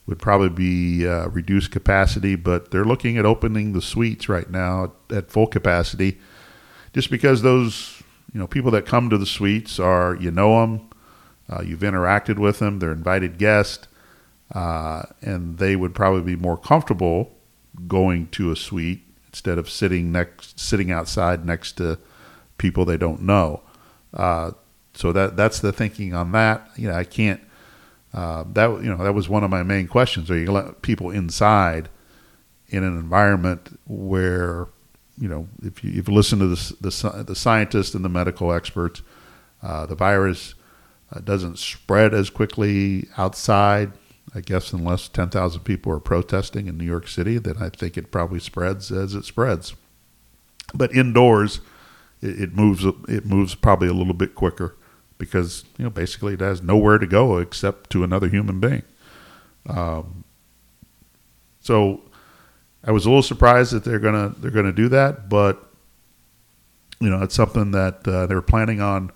would 0.08 0.20
probably 0.20 0.50
be 0.50 1.06
uh, 1.06 1.28
reduced 1.28 1.72
capacity, 1.72 2.36
but 2.36 2.72
they're 2.72 2.86
looking 2.86 3.18
at 3.18 3.26
opening 3.26 3.74
the 3.74 3.82
suites 3.82 4.30
right 4.30 4.50
now 4.50 4.94
at, 5.12 5.30
full 5.30 5.48
capacity, 5.48 6.18
just 6.94 7.12
because 7.12 7.42
those 7.42 8.02
you 8.34 8.40
know 8.40 8.48
people 8.48 8.72
that 8.72 8.86
come 8.86 9.10
to 9.10 9.18
the 9.18 9.26
suites 9.26 9.80
are 9.80 10.16
you 10.16 10.32
know 10.32 10.62
them, 10.62 10.90
uh, 11.50 11.62
you've 11.62 11.82
interacted 11.82 12.40
with 12.40 12.60
them, 12.60 12.80
they're 12.80 12.92
invited 12.92 13.38
guests, 13.38 13.88
uh, 14.56 15.04
and 15.22 15.58
they 15.58 15.76
would 15.76 15.94
probably 15.94 16.22
be 16.22 16.42
more 16.42 16.58
comfortable 16.58 17.34
going 17.88 18.28
to 18.30 18.50
a 18.50 18.56
suite 18.56 19.04
instead 19.28 19.58
of 19.58 19.70
sitting 19.70 20.12
next 20.12 20.60
sitting 20.60 20.90
outside 20.90 21.46
next 21.46 21.74
to 21.74 22.00
people 22.58 22.86
they 22.86 22.98
don't 22.98 23.22
know. 23.22 23.62
Uh, 24.14 24.52
so 24.94 25.12
that 25.12 25.36
that's 25.36 25.60
the 25.60 25.72
thinking 25.72 26.14
on 26.14 26.32
that. 26.32 26.70
You 26.76 26.88
know, 26.88 26.96
I 26.96 27.04
can't. 27.04 27.42
Uh, 28.18 28.44
that 28.52 28.68
you 28.82 28.90
know 28.90 28.98
that 28.98 29.14
was 29.14 29.30
one 29.30 29.44
of 29.44 29.52
my 29.52 29.62
main 29.62 29.88
questions. 29.88 30.32
Are 30.32 30.36
you 30.36 30.48
going 30.48 30.60
to 30.60 30.70
let 30.70 30.82
people 30.82 31.12
inside 31.12 31.88
in 32.68 32.84
an 32.84 32.98
environment 32.98 33.80
where 33.86 34.70
you 35.20 35.28
know 35.28 35.48
if 35.62 35.84
you, 35.84 35.92
if 35.92 36.08
you 36.08 36.16
listen 36.16 36.40
to 36.40 36.48
the 36.48 36.76
the, 36.82 37.24
the 37.28 37.36
scientists 37.36 37.94
and 37.94 38.04
the 38.04 38.10
medical 38.10 38.52
experts, 38.52 39.04
uh, 39.62 39.86
the 39.86 39.94
virus 39.94 40.56
uh, 41.14 41.20
doesn't 41.20 41.60
spread 41.60 42.16
as 42.16 42.32
quickly 42.32 43.08
outside. 43.20 43.92
I 44.34 44.42
guess 44.42 44.74
unless 44.74 45.08
ten 45.10 45.30
thousand 45.30 45.62
people 45.62 45.92
are 45.92 46.00
protesting 46.00 46.66
in 46.66 46.76
New 46.76 46.86
York 46.86 47.08
City, 47.08 47.38
then 47.38 47.58
I 47.60 47.70
think 47.70 48.00
it 48.00 48.10
probably 48.10 48.40
spreads 48.40 48.92
as 48.92 49.14
it 49.14 49.26
spreads. 49.26 49.76
But 50.74 50.92
indoors, 50.92 51.62
it, 52.24 52.42
it 52.42 52.56
moves 52.56 52.84
it 52.84 53.28
moves 53.28 53.54
probably 53.54 53.90
a 53.90 53.94
little 53.94 54.16
bit 54.16 54.34
quicker 54.34 54.76
because 55.18 55.66
you 55.78 55.84
know 55.84 55.90
basically 55.90 56.34
it 56.34 56.40
has 56.40 56.62
nowhere 56.62 56.98
to 56.98 57.08
go 57.08 57.38
except 57.38 57.90
to 57.92 58.04
another 58.04 58.28
human 58.28 58.60
being. 58.60 58.84
Um, 59.68 60.24
so 61.60 62.02
I 62.84 62.92
was 62.92 63.06
a 63.06 63.10
little 63.10 63.24
surprised 63.24 63.74
that 63.74 63.84
they're 63.84 64.00
gonna 64.00 64.34
they're 64.38 64.52
gonna 64.52 64.72
do 64.72 64.90
that, 64.90 65.30
but 65.30 65.72
you 67.00 67.10
know 67.10 67.22
it's 67.22 67.36
something 67.36 67.72
that 67.72 68.08
uh, 68.08 68.26
they're 68.28 68.42
planning 68.42 68.82
on 68.82 69.12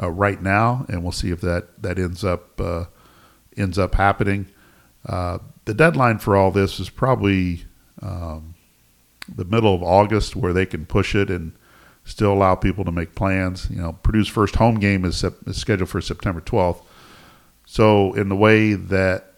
uh, 0.00 0.10
right 0.10 0.40
now, 0.40 0.86
and 0.88 1.02
we'll 1.02 1.12
see 1.12 1.30
if 1.30 1.40
that 1.40 1.82
that 1.82 1.98
ends 1.98 2.24
up 2.24 2.60
uh, 2.60 2.84
ends 3.56 3.78
up 3.78 3.94
happening. 3.94 4.46
Uh, 5.04 5.38
the 5.64 5.74
deadline 5.74 6.18
for 6.18 6.36
all 6.36 6.50
this 6.50 6.78
is 6.78 6.88
probably 6.88 7.64
um, 8.02 8.54
the 9.34 9.44
middle 9.44 9.74
of 9.74 9.82
August, 9.82 10.36
where 10.36 10.52
they 10.52 10.66
can 10.66 10.86
push 10.86 11.14
it 11.14 11.30
and 11.30 11.52
still 12.06 12.32
allow 12.32 12.54
people 12.54 12.84
to 12.84 12.92
make 12.92 13.14
plans. 13.14 13.68
You 13.68 13.82
know, 13.82 13.92
Purdue's 14.02 14.28
first 14.28 14.56
home 14.56 14.76
game 14.76 15.04
is, 15.04 15.22
is 15.22 15.56
scheduled 15.56 15.90
for 15.90 16.00
September 16.00 16.40
12th. 16.40 16.80
So 17.66 18.14
in 18.14 18.28
the 18.28 18.36
way 18.36 18.74
that 18.74 19.34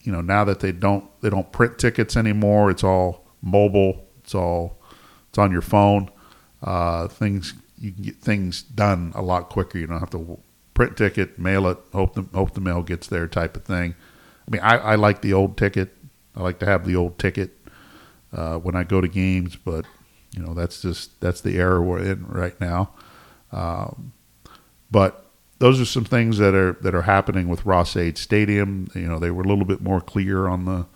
you 0.00 0.10
know 0.10 0.22
now 0.22 0.42
that 0.44 0.60
they 0.60 0.72
don't 0.72 1.04
they 1.20 1.30
don't 1.30 1.52
print 1.52 1.78
tickets 1.78 2.16
anymore, 2.16 2.70
it's 2.70 2.82
all 2.82 3.26
mobile. 3.42 4.04
It's 4.24 4.34
all 4.34 4.80
it's 5.28 5.38
on 5.38 5.52
your 5.52 5.62
phone. 5.62 6.10
Uh, 6.62 7.08
things 7.08 7.54
you 7.78 7.92
can 7.92 8.02
get 8.02 8.16
things 8.16 8.62
done 8.62 9.12
a 9.14 9.22
lot 9.22 9.50
quicker. 9.50 9.78
You 9.78 9.86
don't 9.86 10.00
have 10.00 10.10
to 10.10 10.40
print 10.72 10.96
ticket, 10.96 11.38
mail 11.38 11.66
it, 11.66 11.78
hope 11.92 12.14
the 12.14 12.22
hope 12.34 12.54
the 12.54 12.60
mail 12.60 12.82
gets 12.82 13.06
there, 13.06 13.28
type 13.28 13.54
of 13.54 13.64
thing. 13.64 13.94
I 14.48 14.50
mean, 14.50 14.62
I, 14.62 14.76
I 14.78 14.94
like 14.94 15.20
the 15.20 15.34
old 15.34 15.58
ticket. 15.58 15.94
I 16.34 16.42
like 16.42 16.58
to 16.60 16.66
have 16.66 16.86
the 16.86 16.96
old 16.96 17.18
ticket 17.18 17.50
uh, 18.32 18.56
when 18.56 18.74
I 18.74 18.84
go 18.84 19.02
to 19.02 19.08
games, 19.08 19.56
but 19.56 19.84
you 20.36 20.42
know 20.42 20.54
that's 20.54 20.82
just 20.82 21.20
that's 21.20 21.40
the 21.40 21.58
era 21.58 21.80
we're 21.80 22.02
in 22.02 22.26
right 22.26 22.58
now. 22.60 22.90
Um, 23.52 24.12
but 24.90 25.26
those 25.58 25.80
are 25.80 25.84
some 25.84 26.04
things 26.04 26.38
that 26.38 26.54
are 26.54 26.72
that 26.80 26.94
are 26.94 27.02
happening 27.02 27.48
with 27.48 27.64
Ross-Ade 27.64 28.18
Stadium. 28.18 28.88
You 28.94 29.06
know, 29.06 29.18
they 29.18 29.30
were 29.30 29.42
a 29.42 29.46
little 29.46 29.64
bit 29.64 29.80
more 29.80 30.00
clear 30.00 30.48
on 30.48 30.64
the 30.64 30.86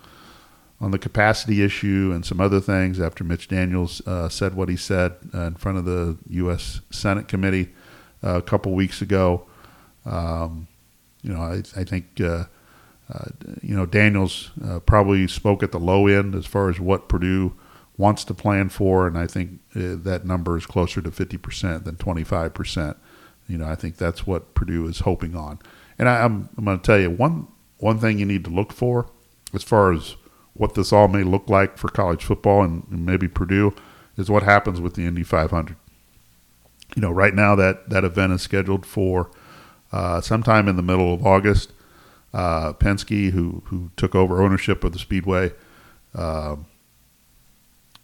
on 0.81 0.91
the 0.91 0.99
capacity 0.99 1.63
issue 1.63 2.13
and 2.15 2.25
some 2.25 2.41
other 2.41 2.61
things 2.61 3.01
after 3.01 3.25
Mitch 3.25 3.49
Daniels 3.49 4.07
uh, 4.07 4.29
said 4.29 4.55
what 4.55 4.69
he 4.69 4.77
said 4.77 5.15
uh, 5.33 5.43
in 5.43 5.55
front 5.55 5.79
of 5.79 5.85
the 5.85 6.19
U.S. 6.31 6.81
Senate 6.91 7.29
committee 7.29 7.71
uh, 8.23 8.37
a 8.37 8.43
couple 8.43 8.73
weeks 8.75 9.01
ago. 9.01 9.47
Um, 10.05 10.69
you 11.23 11.33
know, 11.33 11.41
I, 11.41 11.63
I 11.75 11.85
think 11.85 12.21
uh, 12.21 12.45
uh, 13.13 13.25
you 13.63 13.77
know 13.77 13.87
Daniels 13.87 14.51
uh, 14.65 14.81
probably 14.81 15.29
spoke 15.29 15.63
at 15.63 15.73
the 15.73 15.81
low 15.81 16.07
end 16.07 16.35
as 16.35 16.45
far 16.45 16.69
as 16.69 16.81
what 16.81 17.09
Purdue 17.09 17.55
wants 17.99 18.25
to 18.25 18.35
plan 18.35 18.69
for, 18.69 19.07
and 19.07 19.17
I 19.17 19.27
think 19.27 19.61
uh, 19.75 19.97
that 20.03 20.25
number 20.25 20.57
is 20.57 20.67
closer 20.67 21.01
to 21.01 21.11
50% 21.11 21.85
than 21.85 21.97
25%. 21.97 22.97
You 23.49 23.59
know, 23.59 23.67
I 23.67 23.75
think 23.75 23.97
that's 23.97 24.27
what 24.27 24.55
Purdue 24.55 24.87
is 24.87 25.01
hoping 25.01 25.35
on. 25.35 25.59
And 25.99 26.09
I, 26.09 26.25
am 26.25 26.25
I'm, 26.25 26.49
I'm 26.59 26.65
going 26.65 26.81
to 26.81 26.85
tell 26.85 27.01
you 27.01 27.11
one 27.11 27.49
one 27.79 27.99
thing 27.99 28.19
you 28.19 28.25
need 28.25 28.45
to 28.45 28.51
look 28.51 28.73
for 28.73 29.07
as 29.53 29.63
far 29.63 29.93
as 29.93 30.17
what 30.55 30.75
this 30.75 30.93
all 30.93 31.09
may 31.09 31.23
look 31.23 31.51
like 31.51 31.77
for 31.77 31.89
college 31.89 32.25
football 32.25 32.63
and, 32.63 32.87
and 32.91 33.05
maybe 33.05 33.29
Purdue 33.29 33.75
is 34.17 34.31
what 34.31 34.43
happens 34.43 34.81
with 34.81 34.95
the 34.95 35.05
Indy 35.05 35.23
500. 35.23 35.77
You 36.95 37.03
know, 37.03 37.11
right 37.11 37.35
now 37.35 37.55
that 37.57 37.91
that 37.91 38.05
event 38.05 38.33
is 38.33 38.43
scheduled 38.43 38.87
for 38.87 39.31
uh, 39.93 40.21
sometime 40.21 40.69
in 40.69 40.77
the 40.77 40.83
middle 40.83 41.13
of 41.13 41.27
August. 41.27 41.73
Uh, 42.33 42.73
Penske, 42.75 43.31
who 43.31 43.63
who 43.67 43.91
took 43.97 44.15
over 44.15 44.43
ownership 44.43 44.85
of 44.85 44.93
the 44.93 44.99
Speedway, 44.99 45.53
uh, 46.15 46.57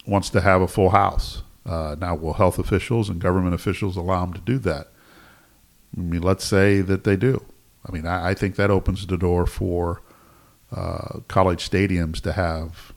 wants 0.06 0.30
to 0.30 0.40
have 0.40 0.60
a 0.60 0.68
full 0.68 0.90
house. 0.90 1.42
Uh, 1.64 1.94
now, 1.98 2.14
will 2.14 2.34
health 2.34 2.58
officials 2.58 3.08
and 3.08 3.20
government 3.20 3.54
officials 3.54 3.96
allow 3.96 4.24
them 4.24 4.34
to 4.34 4.40
do 4.40 4.58
that? 4.58 4.88
I 5.96 6.00
mean, 6.00 6.22
let's 6.22 6.44
say 6.44 6.80
that 6.80 7.04
they 7.04 7.16
do. 7.16 7.44
I 7.86 7.92
mean, 7.92 8.06
I, 8.06 8.30
I 8.30 8.34
think 8.34 8.56
that 8.56 8.70
opens 8.70 9.06
the 9.06 9.16
door 9.16 9.46
for 9.46 10.02
uh, 10.74 11.20
college 11.28 11.68
stadiums 11.68 12.20
to 12.22 12.32
have, 12.32 12.92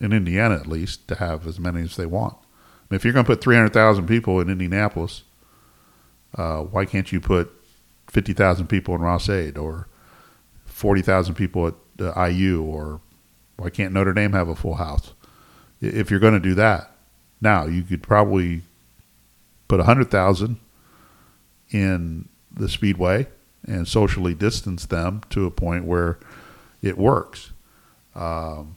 in 0.00 0.12
Indiana 0.12 0.56
at 0.56 0.66
least, 0.66 1.08
to 1.08 1.14
have 1.16 1.46
as 1.46 1.58
many 1.58 1.82
as 1.82 1.96
they 1.96 2.06
want. 2.06 2.34
I 2.34 2.84
mean, 2.90 2.96
if 2.96 3.04
you're 3.04 3.12
going 3.12 3.24
to 3.24 3.30
put 3.30 3.42
300,000 3.42 4.06
people 4.06 4.40
in 4.40 4.50
Indianapolis, 4.50 5.22
uh, 6.36 6.60
why 6.62 6.84
can't 6.84 7.10
you 7.12 7.20
put 7.20 7.50
50,000 8.10 8.66
people 8.66 8.94
in 8.94 9.00
Ross-Ade 9.00 9.56
or 9.56 9.88
40,000 10.66 11.34
people 11.34 11.68
at 11.68 11.74
uh, 12.00 12.26
IU 12.26 12.62
or 12.62 13.00
why 13.56 13.70
can't 13.70 13.92
Notre 13.92 14.12
Dame 14.12 14.32
have 14.32 14.48
a 14.48 14.54
full 14.54 14.74
house? 14.74 15.12
If 15.80 16.10
you're 16.10 16.20
going 16.20 16.34
to 16.34 16.40
do 16.40 16.54
that. 16.54 16.92
Now 17.40 17.66
you 17.66 17.82
could 17.82 18.02
probably 18.02 18.62
put 19.68 19.80
a 19.80 19.84
hundred 19.84 20.10
thousand 20.10 20.58
in 21.70 22.28
the 22.50 22.68
speedway 22.68 23.26
and 23.66 23.86
socially 23.86 24.34
distance 24.34 24.86
them 24.86 25.22
to 25.30 25.46
a 25.46 25.50
point 25.50 25.84
where 25.84 26.18
it 26.82 26.96
works. 26.96 27.52
Um, 28.14 28.76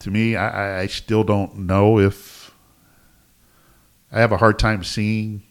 to 0.00 0.10
me, 0.10 0.36
I, 0.36 0.82
I 0.82 0.86
still 0.86 1.24
don't 1.24 1.56
know 1.60 1.98
if 1.98 2.54
I 4.12 4.20
have 4.20 4.32
a 4.32 4.36
hard 4.36 4.58
time 4.58 4.84
seeing 4.84 5.42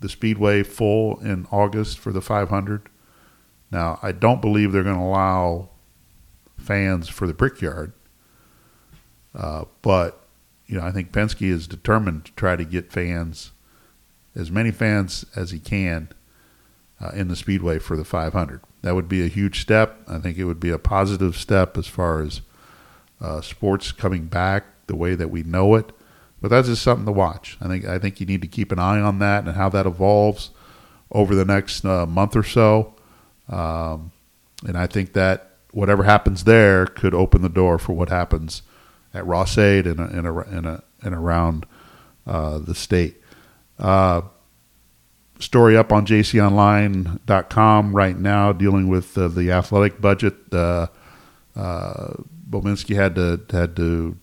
the 0.00 0.08
speedway 0.08 0.62
full 0.62 1.20
in 1.20 1.46
August 1.50 1.98
for 1.98 2.12
the 2.12 2.20
500. 2.20 2.88
Now, 3.70 3.98
I 4.02 4.12
don't 4.12 4.42
believe 4.42 4.72
they're 4.72 4.82
going 4.82 4.96
to 4.96 5.02
allow 5.02 5.70
fans 6.58 7.08
for 7.08 7.26
the 7.26 7.32
Brickyard. 7.32 7.92
Uh, 9.34 9.64
but 9.80 10.22
you 10.66 10.78
know, 10.78 10.86
I 10.86 10.90
think 10.90 11.12
Penske 11.12 11.48
is 11.48 11.66
determined 11.66 12.26
to 12.26 12.32
try 12.32 12.56
to 12.56 12.64
get 12.64 12.92
fans, 12.92 13.50
as 14.34 14.50
many 14.50 14.70
fans 14.70 15.24
as 15.36 15.50
he 15.50 15.58
can, 15.58 16.08
uh, 17.00 17.10
in 17.10 17.28
the 17.28 17.36
speedway 17.36 17.78
for 17.78 17.96
the 17.96 18.04
500. 18.04 18.60
That 18.82 18.94
would 18.94 19.08
be 19.08 19.24
a 19.24 19.28
huge 19.28 19.60
step. 19.60 20.00
I 20.08 20.18
think 20.18 20.38
it 20.38 20.44
would 20.44 20.60
be 20.60 20.70
a 20.70 20.78
positive 20.78 21.36
step 21.36 21.76
as 21.76 21.86
far 21.86 22.22
as 22.22 22.40
uh, 23.20 23.40
sports 23.40 23.92
coming 23.92 24.26
back 24.26 24.64
the 24.86 24.96
way 24.96 25.14
that 25.14 25.30
we 25.30 25.42
know 25.42 25.74
it. 25.74 25.92
But 26.40 26.48
that's 26.48 26.68
just 26.68 26.82
something 26.82 27.06
to 27.06 27.12
watch. 27.12 27.56
I 27.60 27.68
think 27.68 27.84
I 27.84 27.98
think 27.98 28.18
you 28.18 28.26
need 28.26 28.42
to 28.42 28.48
keep 28.48 28.72
an 28.72 28.80
eye 28.80 29.00
on 29.00 29.20
that 29.20 29.44
and 29.44 29.54
how 29.54 29.68
that 29.68 29.86
evolves 29.86 30.50
over 31.12 31.34
the 31.34 31.44
next 31.44 31.84
uh, 31.84 32.04
month 32.06 32.34
or 32.34 32.42
so. 32.42 32.94
Um, 33.48 34.10
and 34.66 34.76
I 34.76 34.86
think 34.86 35.12
that 35.12 35.50
whatever 35.70 36.02
happens 36.02 36.44
there 36.44 36.86
could 36.86 37.14
open 37.14 37.42
the 37.42 37.48
door 37.48 37.78
for 37.78 37.92
what 37.92 38.08
happens 38.08 38.62
at 39.14 39.26
Ross-Ade 39.26 39.86
and, 39.86 40.00
and, 40.00 40.26
and, 40.26 40.82
and 41.02 41.14
around 41.14 41.66
uh, 42.26 42.58
the 42.58 42.74
state. 42.74 43.16
Uh, 43.78 44.22
story 45.38 45.76
up 45.76 45.92
on 45.92 46.06
jconline.com 46.06 47.96
right 47.96 48.16
now 48.16 48.52
dealing 48.52 48.88
with 48.88 49.16
uh, 49.18 49.28
the 49.28 49.50
athletic 49.50 50.00
budget. 50.00 50.34
Uh, 50.52 50.86
uh, 51.56 52.14
had 52.90 53.14
to 53.14 53.40
had 53.50 53.76
to 53.76 54.16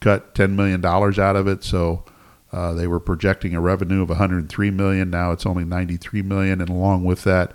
cut 0.00 0.34
$10 0.34 0.52
million 0.52 0.84
out 0.84 1.36
of 1.36 1.46
it. 1.48 1.64
So 1.64 2.04
uh, 2.52 2.72
they 2.72 2.86
were 2.86 3.00
projecting 3.00 3.54
a 3.54 3.60
revenue 3.60 4.02
of 4.02 4.08
103 4.08 4.70
million. 4.70 5.10
Now 5.10 5.32
it's 5.32 5.46
only 5.46 5.64
93 5.64 6.22
million, 6.22 6.60
and 6.60 6.70
along 6.70 7.04
with 7.04 7.24
that, 7.24 7.52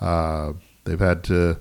uh, 0.00 0.52
they've 0.84 0.98
had 0.98 1.22
to, 1.24 1.60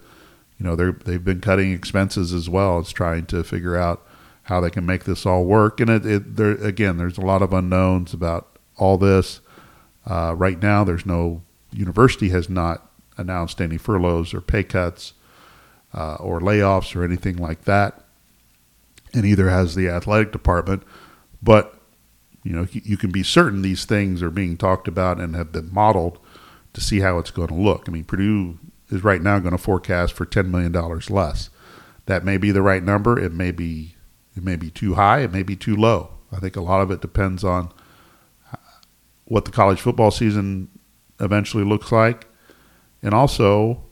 you 0.58 0.66
know, 0.66 0.76
they're 0.76 0.92
they've 0.92 1.24
been 1.24 1.42
cutting 1.42 1.72
expenses 1.72 2.34
as 2.34 2.50
well 2.50 2.80
It's 2.80 2.92
trying 2.92 3.26
to 3.28 3.44
figure 3.44 3.78
out 3.78 4.06
how 4.44 4.60
they 4.60 4.70
can 4.70 4.86
make 4.86 5.04
this 5.04 5.26
all 5.26 5.46
work. 5.46 5.80
And 5.80 5.90
it, 5.90 6.06
it 6.06 6.36
there 6.36 6.52
again, 6.52 6.98
there's 6.98 7.18
a 7.18 7.22
lot 7.26 7.42
of 7.42 7.54
unknowns 7.54 8.14
about 8.14 8.58
all 8.78 8.98
this. 8.98 9.42
Uh, 10.06 10.34
right 10.36 10.62
now, 10.62 10.84
there's 10.84 11.06
no 11.06 11.44
university 11.72 12.30
has 12.30 12.50
not 12.50 12.90
announced 13.18 13.62
any 13.62 13.78
furloughs 13.78 14.34
or 14.34 14.42
pay 14.42 14.64
cuts 14.64 15.14
uh, 15.94 16.16
or 16.16 16.40
layoffs 16.40 16.96
or 16.96 17.04
anything 17.04 17.38
like 17.38 17.66
that, 17.66 18.04
and 19.14 19.26
either 19.26 19.50
has 19.50 19.76
the 19.76 19.88
athletic 19.88 20.32
department. 20.32 20.84
But 21.42 21.76
you 22.44 22.54
know, 22.54 22.68
you 22.72 22.98
can 22.98 23.12
be 23.12 23.24
certain 23.24 23.62
these 23.62 23.86
things 23.86 24.24
are 24.24 24.32
being 24.32 24.58
talked 24.58 24.88
about 24.88 25.20
and 25.20 25.36
have 25.36 25.52
been 25.52 25.72
modeled 25.72 26.18
to 26.74 26.82
see 26.82 27.02
how 27.02 27.20
it's 27.20 27.32
going 27.32 27.50
to 27.50 27.54
look. 27.54 27.88
I 27.88 27.92
mean, 27.92 28.06
Purdue 28.06 28.58
is 28.90 29.04
right 29.04 29.22
now 29.22 29.38
going 29.40 29.52
to 29.52 29.58
forecast 29.58 30.14
for 30.14 30.26
ten 30.26 30.50
million 30.50 30.72
dollars 30.72 31.10
less. 31.10 31.50
That 32.08 32.26
may 32.26 32.38
be 32.38 32.52
the 32.52 32.64
right 32.64 32.84
number. 32.84 33.20
It 33.20 33.32
may 33.32 33.52
be 33.52 33.96
it 34.36 34.44
may 34.44 34.56
be 34.56 34.70
too 34.70 34.96
high. 34.96 35.20
It 35.20 35.32
may 35.32 35.44
be 35.44 35.56
too 35.56 35.76
low. 35.76 36.12
I 36.32 36.40
think 36.40 36.56
a 36.56 36.62
lot 36.62 36.82
of 36.82 36.92
it 36.92 37.02
depends 37.02 37.44
on 37.44 37.72
what 39.26 39.46
the 39.46 39.52
college 39.52 39.80
football 39.80 40.12
season 40.12 40.70
eventually 41.20 41.64
looks 41.64 41.92
like, 41.92 42.28
and 43.02 43.14
also 43.14 43.84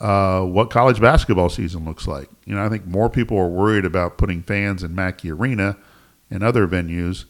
uh, 0.00 0.42
what 0.42 0.70
college 0.70 1.00
basketball 1.00 1.48
season 1.48 1.84
looks 1.84 2.06
like. 2.06 2.28
You 2.44 2.54
know, 2.54 2.64
I 2.64 2.68
think 2.68 2.86
more 2.86 3.08
people 3.08 3.38
are 3.38 3.48
worried 3.48 3.84
about 3.84 4.18
putting 4.18 4.42
fans 4.42 4.82
in 4.82 4.94
Mackey 4.94 5.30
Arena 5.30 5.76
and 6.30 6.42
other 6.42 6.66
venues 6.66 7.24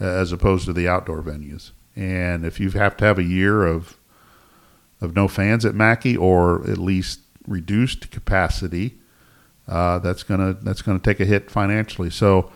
as 0.00 0.32
opposed 0.32 0.64
to 0.66 0.72
the 0.72 0.88
outdoor 0.88 1.22
venues. 1.22 1.72
And 1.96 2.44
if 2.44 2.60
you 2.60 2.70
have 2.70 2.96
to 2.98 3.04
have 3.04 3.18
a 3.18 3.24
year 3.24 3.66
of 3.66 3.96
of 5.00 5.14
no 5.14 5.28
fans 5.28 5.64
at 5.64 5.76
Mackey 5.76 6.16
or 6.16 6.68
at 6.68 6.78
least 6.78 7.20
reduced 7.46 8.10
capacity, 8.10 8.98
uh, 9.68 9.98
that's 9.98 10.22
gonna 10.22 10.54
that's 10.54 10.82
gonna 10.82 10.98
take 10.98 11.20
a 11.20 11.24
hit 11.24 11.50
financially. 11.50 12.10
So 12.10 12.50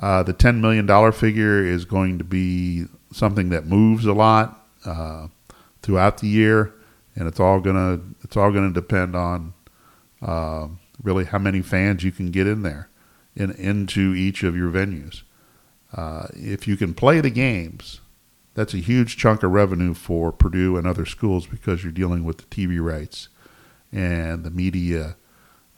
uh, 0.00 0.22
the 0.22 0.32
ten 0.32 0.60
million 0.60 0.86
dollar 0.86 1.12
figure 1.12 1.64
is 1.64 1.84
going 1.84 2.18
to 2.18 2.24
be 2.24 2.86
something 3.12 3.48
that 3.50 3.66
moves 3.66 4.04
a 4.04 4.12
lot 4.12 4.66
uh, 4.84 5.28
throughout 5.82 6.18
the 6.18 6.28
year, 6.28 6.74
and 7.14 7.28
it's 7.28 7.40
all 7.40 7.60
gonna 7.60 8.00
it's 8.22 8.36
all 8.36 8.50
gonna 8.50 8.72
depend 8.72 9.14
on 9.14 9.54
uh, 10.20 10.68
really 11.02 11.24
how 11.24 11.38
many 11.38 11.62
fans 11.62 12.02
you 12.02 12.12
can 12.12 12.30
get 12.30 12.46
in 12.46 12.62
there 12.62 12.88
in 13.36 13.52
into 13.52 14.14
each 14.14 14.42
of 14.42 14.56
your 14.56 14.70
venues. 14.70 15.22
Uh, 15.92 16.26
if 16.34 16.68
you 16.68 16.76
can 16.76 16.92
play 16.92 17.20
the 17.20 17.30
games, 17.30 18.00
that's 18.54 18.74
a 18.74 18.78
huge 18.78 19.16
chunk 19.16 19.42
of 19.42 19.52
revenue 19.52 19.94
for 19.94 20.32
Purdue 20.32 20.76
and 20.76 20.86
other 20.86 21.06
schools 21.06 21.46
because 21.46 21.82
you're 21.82 21.92
dealing 21.92 22.24
with 22.24 22.38
the 22.38 22.44
TV 22.44 22.80
rights 22.80 23.28
and 23.92 24.44
the 24.44 24.50
media, 24.50 25.16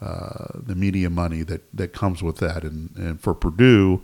uh, 0.00 0.46
the 0.54 0.74
media 0.74 1.10
money 1.10 1.42
that, 1.42 1.62
that 1.74 1.92
comes 1.92 2.22
with 2.22 2.38
that. 2.38 2.64
And, 2.64 2.90
and 2.96 3.20
for 3.20 3.34
Purdue, 3.34 4.02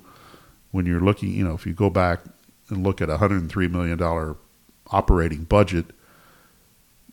when 0.70 0.86
you're 0.86 1.00
looking, 1.00 1.32
you 1.32 1.44
know, 1.44 1.54
if 1.54 1.66
you 1.66 1.72
go 1.72 1.90
back 1.90 2.20
and 2.68 2.84
look 2.84 3.00
at 3.00 3.08
a 3.08 3.18
$103 3.18 3.70
million 3.70 4.36
operating 4.90 5.44
budget, 5.44 5.86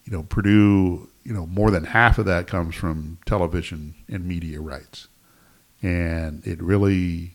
you 0.03 0.11
know, 0.11 0.23
Purdue, 0.23 1.09
you 1.23 1.33
know, 1.33 1.45
more 1.45 1.71
than 1.71 1.85
half 1.85 2.17
of 2.17 2.25
that 2.25 2.47
comes 2.47 2.75
from 2.75 3.19
television 3.25 3.95
and 4.09 4.25
media 4.25 4.59
rights. 4.59 5.07
And 5.81 6.45
it 6.45 6.61
really 6.61 7.31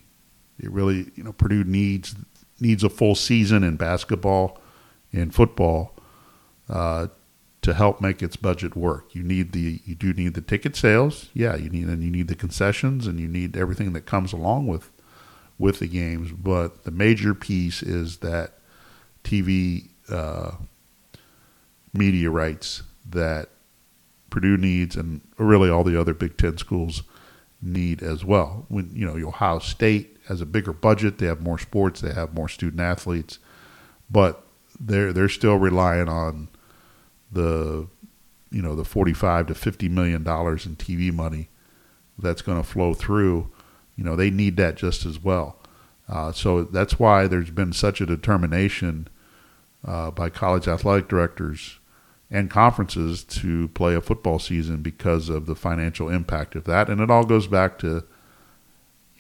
it 0.59 0.71
really, 0.71 1.11
you 1.15 1.23
know, 1.23 1.33
Purdue 1.33 1.65
needs 1.65 2.15
needs 2.61 2.83
a 2.83 2.89
full 2.89 3.15
season 3.15 3.63
in 3.63 3.77
basketball 3.77 4.61
and 5.13 5.35
football 5.35 5.95
uh, 6.69 7.07
to 7.69 7.75
help 7.75 8.01
make 8.01 8.23
its 8.23 8.35
budget 8.35 8.75
work. 8.75 9.15
You 9.15 9.23
need 9.23 9.53
the 9.53 9.83
you 9.85 9.95
do 9.95 10.15
need 10.15 10.33
the 10.33 10.41
ticket 10.41 10.75
sales, 10.75 11.29
yeah. 11.35 11.55
You 11.55 11.69
need 11.69 11.87
and 11.89 12.03
you 12.03 12.11
need 12.11 12.29
the 12.29 12.35
concessions 12.35 13.07
and 13.07 13.21
you 13.21 13.29
need 13.29 13.59
everything 13.59 13.93
that 13.93 14.07
comes 14.07 14.33
along 14.33 14.69
with 14.69 14.91
with 15.59 15.79
the 15.79 15.87
games. 15.87 16.33
But 16.33 16.85
the 16.85 16.91
major 16.91 17.35
piece 17.35 17.83
is 17.83 18.19
that 18.19 18.55
TV 19.23 19.89
uh, 20.09 20.53
media 21.93 22.31
rights 22.31 22.85
that 23.11 23.51
Purdue 24.31 24.57
needs, 24.57 24.97
and 24.97 25.21
really 25.37 25.69
all 25.69 25.85
the 25.85 26.01
other 26.01 26.15
Big 26.15 26.39
Ten 26.39 26.57
schools 26.57 27.03
need 27.61 28.03
as 28.03 28.25
well. 28.25 28.65
When 28.69 28.91
you 28.95 29.05
know 29.05 29.29
Ohio 29.29 29.59
State 29.59 30.17
has 30.29 30.41
a 30.41 30.47
bigger 30.47 30.73
budget. 30.73 31.19
They 31.19 31.27
have 31.27 31.43
more 31.43 31.59
sports. 31.59 32.01
They 32.01 32.15
have 32.15 32.33
more 32.33 32.49
student 32.49 32.81
athletes, 32.81 33.39
but 34.11 34.43
they're 34.81 35.13
they're 35.13 35.29
still 35.29 35.57
relying 35.57 36.09
on 36.09 36.49
the 37.31 37.89
you 38.51 38.63
know 38.63 38.75
the 38.75 38.85
45 38.85 39.49
to 39.49 39.55
50 39.55 39.89
million 39.89 40.23
dollars 40.23 40.67
in 40.67 40.77
TV 40.77 41.13
money 41.13 41.49
that's 42.19 42.43
going 42.43 42.61
to 42.61 42.69
flow 42.69 42.95
through. 42.95 43.51
You 43.97 44.05
know 44.05 44.17
they 44.17 44.31
need 44.31 44.57
that 44.57 44.77
just 44.77 45.05
as 45.05 45.23
well. 45.23 45.57
Uh, 46.09 46.33
so 46.33 46.63
that's 46.65 46.99
why 46.99 47.27
there's 47.27 47.51
been 47.51 47.73
such 47.73 48.01
a 48.01 48.07
determination 48.07 49.09
uh, 49.85 50.11
by 50.11 50.31
college 50.31 50.67
athletic 50.67 51.09
directors 51.09 51.79
and 52.31 52.51
conferences 52.51 53.25
to 53.25 53.69
play 53.69 53.95
a 53.95 54.01
football 54.01 54.39
season 54.39 54.83
because 54.83 55.29
of 55.29 55.47
the 55.47 55.55
financial 55.55 56.09
impact 56.09 56.55
of 56.55 56.65
that. 56.65 56.89
And 56.89 57.01
it 57.01 57.11
all 57.11 57.25
goes 57.25 57.47
back 57.47 57.79
to 57.81 58.05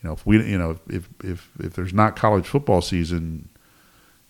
you 0.02 0.08
know, 0.08 0.12
if 0.12 0.24
we, 0.24 0.44
you 0.48 0.58
know, 0.58 0.78
if 0.88 1.08
if 1.24 1.50
if 1.58 1.74
there's 1.74 1.92
not 1.92 2.14
college 2.14 2.46
football 2.46 2.80
season, 2.80 3.48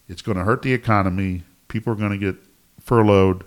it's 0.09 0.23
going 0.23 0.39
to 0.39 0.45
hurt 0.45 0.63
the 0.63 0.73
economy. 0.73 1.43
People 1.69 1.93
are 1.93 1.97
going 1.97 2.13
to 2.13 2.19
get 2.19 2.37
furloughed, 2.81 3.45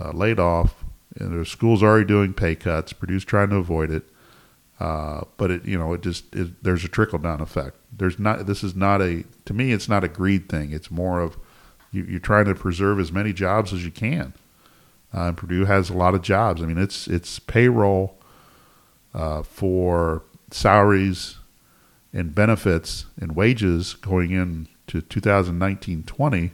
uh, 0.00 0.12
laid 0.12 0.38
off, 0.38 0.84
and 1.18 1.32
there's 1.32 1.50
schools 1.50 1.82
already 1.82 2.06
doing 2.06 2.32
pay 2.32 2.54
cuts. 2.54 2.92
Purdue's 2.92 3.24
trying 3.24 3.50
to 3.50 3.56
avoid 3.56 3.90
it, 3.90 4.04
uh, 4.78 5.22
but 5.36 5.50
it, 5.50 5.64
you 5.64 5.78
know, 5.78 5.92
it 5.92 6.02
just 6.02 6.34
it, 6.34 6.62
there's 6.62 6.84
a 6.84 6.88
trickle 6.88 7.18
down 7.18 7.40
effect. 7.40 7.76
There's 7.96 8.18
not. 8.18 8.46
This 8.46 8.62
is 8.62 8.74
not 8.74 9.02
a. 9.02 9.24
To 9.44 9.54
me, 9.54 9.72
it's 9.72 9.88
not 9.88 10.04
a 10.04 10.08
greed 10.08 10.48
thing. 10.48 10.72
It's 10.72 10.90
more 10.90 11.20
of 11.20 11.36
you, 11.92 12.04
you're 12.04 12.20
trying 12.20 12.46
to 12.46 12.54
preserve 12.54 12.98
as 12.98 13.12
many 13.12 13.32
jobs 13.32 13.72
as 13.72 13.84
you 13.84 13.90
can. 13.90 14.32
Uh, 15.12 15.28
and 15.28 15.36
Purdue 15.36 15.64
has 15.64 15.90
a 15.90 15.94
lot 15.94 16.14
of 16.14 16.22
jobs. 16.22 16.62
I 16.62 16.66
mean, 16.66 16.78
it's 16.78 17.08
it's 17.08 17.38
payroll 17.38 18.16
uh, 19.12 19.42
for 19.42 20.22
salaries 20.50 21.36
and 22.12 22.34
benefits 22.34 23.06
and 23.20 23.36
wages 23.36 23.94
going 23.94 24.32
into 24.32 25.00
2019-20 25.00 26.50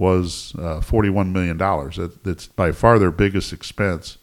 was 0.00 0.54
uh, 0.56 0.80
$41 0.80 1.30
million. 1.30 1.58
That, 1.58 2.20
that's 2.24 2.46
by 2.46 2.72
far 2.72 2.98
their 2.98 3.10
biggest 3.10 3.52
expense 3.52 4.16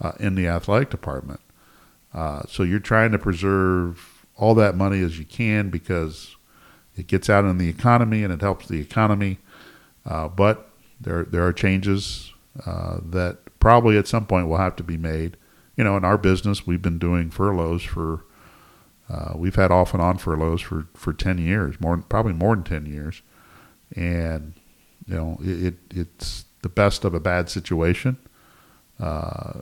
uh, 0.00 0.12
in 0.18 0.34
the 0.34 0.48
athletic 0.48 0.90
department. 0.90 1.40
Uh, 2.12 2.42
so 2.48 2.64
you're 2.64 2.80
trying 2.80 3.12
to 3.12 3.18
preserve 3.18 4.26
all 4.36 4.52
that 4.56 4.74
money 4.74 5.00
as 5.02 5.16
you 5.16 5.24
can 5.24 5.70
because 5.70 6.34
it 6.96 7.06
gets 7.06 7.30
out 7.30 7.44
in 7.44 7.56
the 7.58 7.68
economy 7.68 8.24
and 8.24 8.32
it 8.32 8.40
helps 8.40 8.66
the 8.66 8.80
economy. 8.80 9.38
Uh, 10.04 10.26
but 10.26 10.70
there 11.00 11.22
there 11.24 11.46
are 11.46 11.52
changes 11.52 12.32
uh, 12.64 12.98
that 13.00 13.38
probably 13.60 13.96
at 13.96 14.08
some 14.08 14.26
point 14.26 14.48
will 14.48 14.56
have 14.56 14.74
to 14.74 14.82
be 14.82 14.96
made. 14.96 15.36
You 15.76 15.84
know, 15.84 15.96
in 15.96 16.04
our 16.04 16.18
business, 16.18 16.66
we've 16.66 16.82
been 16.82 16.98
doing 16.98 17.30
furloughs 17.30 17.82
for 17.84 18.24
uh, 19.08 19.34
we've 19.36 19.54
had 19.54 19.70
off 19.70 19.94
and 19.94 20.02
on 20.02 20.18
furloughs 20.18 20.62
for, 20.62 20.88
for 20.94 21.12
10 21.12 21.38
years, 21.38 21.80
more 21.80 21.96
probably 21.98 22.32
more 22.32 22.56
than 22.56 22.64
10 22.64 22.86
years. 22.86 23.22
And, 23.94 24.54
you 25.06 25.16
know, 25.16 25.38
it, 25.42 25.74
it's 25.90 26.44
the 26.62 26.68
best 26.68 27.04
of 27.04 27.14
a 27.14 27.20
bad 27.20 27.48
situation. 27.48 28.16
Uh, 28.98 29.60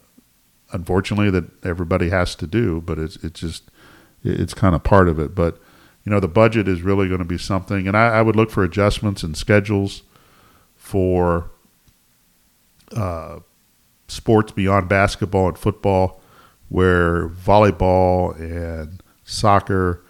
unfortunately, 0.73 1.31
that 1.31 1.65
everybody 1.65 2.11
has 2.11 2.35
to 2.37 2.47
do, 2.47 2.81
but 2.81 2.99
it's, 2.99 3.17
it's 3.17 3.41
just, 3.41 3.71
it's 4.23 4.55
kind 4.55 4.75
of 4.75 4.83
part 4.83 5.09
of 5.09 5.19
it. 5.19 5.35
But, 5.35 5.61
you 6.05 6.11
know, 6.11 6.21
the 6.21 6.29
budget 6.29 6.69
is 6.69 6.83
really 6.83 7.09
going 7.09 7.19
to 7.19 7.25
be 7.25 7.39
something. 7.39 7.89
And 7.89 7.97
I, 7.97 8.19
I 8.19 8.23
would 8.23 8.37
look 8.37 8.51
for 8.51 8.63
adjustments 8.63 9.23
and 9.23 9.37
schedules 9.37 10.03
for 10.77 11.51
uh, 12.95 13.41
sports 14.09 14.53
beyond 14.53 14.89
basketball 14.89 15.49
and 15.49 15.59
football, 15.59 16.21
where 16.69 17.29
volleyball 17.29 18.39
and 18.39 19.03
soccer, 19.25 20.04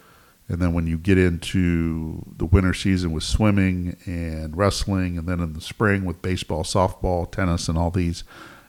and 0.47 0.59
then 0.59 0.73
when 0.73 0.85
you 0.85 0.97
get 0.97 1.17
into 1.17 2.23
the 2.37 2.45
winter 2.45 2.73
season 2.73 3.11
with 3.11 3.23
swimming 3.23 3.97
and 4.05 4.55
wrestling, 4.55 5.17
and 5.17 5.27
then 5.27 5.39
in 5.39 5.53
the 5.53 5.61
spring 5.61 6.05
with 6.05 6.21
baseball, 6.21 6.63
softball, 6.63 7.29
tennis, 7.29 7.67
and 7.67 7.77
all 7.77 7.89
these, 7.89 8.23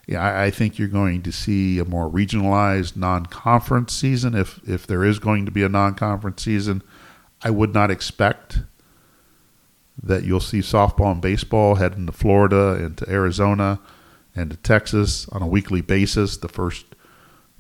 yeah, 0.07 0.23
I, 0.23 0.45
I 0.45 0.51
think 0.51 0.79
you're 0.79 0.89
going 0.89 1.23
to 1.23 1.33
see 1.33 1.79
a 1.79 1.85
more 1.85 2.09
regionalized 2.11 2.97
non-conference 2.97 3.93
season. 3.93 4.35
If 4.35 4.61
if 4.67 4.87
there 4.87 5.05
is 5.05 5.19
going 5.19 5.45
to 5.45 5.53
be 5.53 5.63
a 5.63 5.69
non-conference 5.69 6.43
season, 6.43 6.83
I 7.43 7.51
would 7.51 7.75
not 7.75 7.91
expect 7.91 8.61
that 10.03 10.25
you'll 10.25 10.41
see 10.41 10.61
softball 10.61 11.13
and 11.13 11.21
baseball 11.23 11.75
heading 11.75 12.07
to 12.07 12.13
Florida 12.13 12.75
and 12.75 12.97
to 12.99 13.09
Arizona 13.11 13.81
and 14.35 14.51
to 14.51 14.57
Texas 14.59 15.29
on 15.31 15.43
a 15.43 15.47
weekly 15.47 15.81
basis 15.81 16.37
the 16.37 16.49
first 16.49 16.87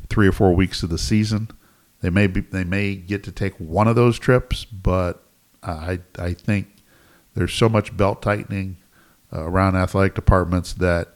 three 0.09 0.29
or 0.29 0.33
four 0.33 0.55
weeks 0.55 0.83
of 0.83 0.91
the 0.91 0.99
season. 0.99 1.49
They 2.01 2.11
may 2.11 2.27
be, 2.27 2.41
they 2.41 2.65
may 2.65 2.95
get 2.95 3.25
to 3.25 3.33
take 3.33 3.55
one 3.55 3.89
of 3.89 3.97
those 3.97 4.19
trips, 4.19 4.65
but 4.65 5.23
I 5.63 6.01
I 6.19 6.35
think 6.35 6.69
there's 7.35 7.53
so 7.53 7.69
much 7.69 7.97
belt 7.97 8.23
tightening 8.23 8.77
uh, 9.33 9.43
around 9.43 9.77
athletic 9.77 10.15
departments 10.15 10.73
that 10.75 11.09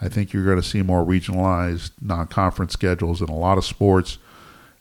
I 0.00 0.08
think 0.08 0.32
you're 0.32 0.44
going 0.44 0.60
to 0.60 0.62
see 0.62 0.82
more 0.82 1.04
regionalized 1.04 1.92
non-conference 2.00 2.72
schedules 2.72 3.22
in 3.22 3.28
a 3.28 3.36
lot 3.36 3.58
of 3.58 3.64
sports. 3.64 4.18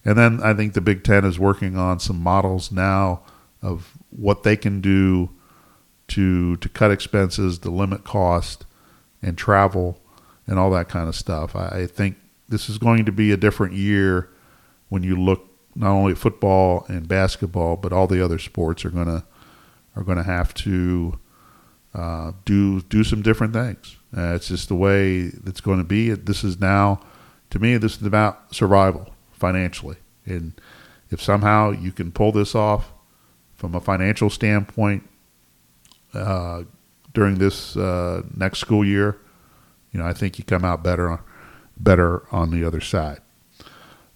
And 0.04 0.18
then 0.18 0.41
I 0.44 0.54
think 0.54 0.74
the 0.74 0.82
Big 0.82 1.04
Ten 1.04 1.26
is 1.26 1.39
working 1.39 1.78
on 1.78 2.00
some 2.00 2.20
models 2.20 2.72
now 2.72 3.24
of 3.62 3.98
what 4.10 4.44
they 4.44 4.56
can 4.56 4.82
do 4.82 5.32
to 6.10 6.58
to 6.58 6.70
cut 6.70 6.91
expenses, 6.91 7.60
to 7.60 7.72
limit 7.72 8.04
cost, 8.04 8.65
and 9.22 9.38
travel, 9.38 10.00
and 10.46 10.60
all 10.60 10.70
that 10.72 10.89
kind 10.89 11.10
of 11.10 11.15
stuff. 11.15 11.56
I, 11.56 11.68
I 11.68 11.88
think 11.88 12.18
this 12.48 12.70
is 12.70 12.78
going 12.78 13.06
to 13.06 13.12
be 13.12 13.32
a 13.32 13.38
different 13.38 13.74
year 13.74 14.30
when 14.89 15.02
you 15.02 15.15
look 15.20 15.44
not 15.75 15.91
only 15.91 16.15
football 16.15 16.85
and 16.88 17.07
basketball, 17.07 17.75
but 17.75 17.91
all 17.91 18.07
the 18.07 18.23
other 18.23 18.39
sports 18.39 18.85
are 18.85 18.89
gonna 18.89 19.25
are 19.95 20.03
gonna 20.03 20.23
have 20.23 20.53
to 20.53 21.19
uh, 21.93 22.33
do 22.43 22.81
do 22.81 23.03
some 23.03 23.21
different 23.21 23.53
things. 23.53 23.97
Uh, 24.15 24.33
it's 24.33 24.47
just 24.47 24.67
the 24.67 24.75
way 24.75 25.31
it's 25.45 25.61
going 25.61 25.77
to 25.77 25.83
be. 25.83 26.09
This 26.11 26.43
is 26.43 26.59
now, 26.59 27.01
to 27.49 27.59
me, 27.59 27.77
this 27.77 27.97
is 27.97 28.03
about 28.03 28.53
survival 28.53 29.13
financially, 29.31 29.97
and 30.25 30.53
if 31.09 31.21
somehow 31.21 31.71
you 31.71 31.91
can 31.91 32.11
pull 32.11 32.31
this 32.31 32.55
off 32.55 32.91
from 33.55 33.75
a 33.75 33.79
financial 33.79 34.29
standpoint 34.29 35.07
uh, 36.13 36.63
during 37.13 37.35
this 37.35 37.77
uh, 37.77 38.23
next 38.35 38.59
school 38.59 38.85
year, 38.85 39.17
you 39.91 39.99
know, 39.99 40.05
I 40.05 40.13
think 40.13 40.38
you 40.38 40.43
come 40.43 40.65
out 40.65 40.83
better 40.83 41.21
better 41.77 42.23
on 42.33 42.51
the 42.51 42.65
other 42.65 42.81
side. 42.81 43.19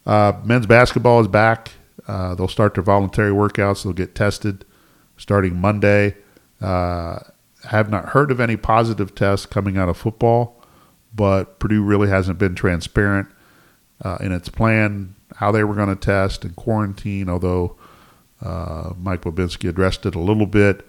Uh, 0.10 0.34
men's 0.44 0.66
basketball 0.66 1.22
is 1.22 1.28
back. 1.28 1.74
Uh, 2.08 2.34
they'll 2.34 2.48
start 2.48 2.74
their 2.74 2.84
voluntary 2.84 3.30
workouts. 3.30 3.84
They'll 3.84 3.94
get 3.94 4.16
tested 4.16 4.66
starting 5.18 5.62
Monday. 5.62 6.16
Uh, 6.60 7.20
have 7.66 7.92
not 7.92 8.10
heard 8.10 8.32
of 8.32 8.40
any 8.40 8.58
positive 8.58 9.14
tests 9.14 9.46
coming 9.46 9.78
out 9.78 9.88
of 9.88 9.98
football, 9.98 10.64
but 11.14 11.60
Purdue 11.60 11.84
really 11.84 12.10
hasn't 12.10 12.40
been 12.40 12.56
transparent 12.56 13.28
uh, 14.04 14.18
in 14.20 14.32
its 14.32 14.50
plan 14.50 15.14
how 15.36 15.52
they 15.52 15.64
were 15.64 15.76
going 15.76 15.90
to 15.90 15.96
test 15.96 16.44
and 16.44 16.56
quarantine. 16.56 17.30
Although 17.30 17.76
uh, 18.42 18.94
Mike 18.98 19.22
Bobinski 19.22 19.70
addressed 19.70 20.08
it 20.08 20.16
a 20.16 20.20
little 20.20 20.48
bit, 20.48 20.88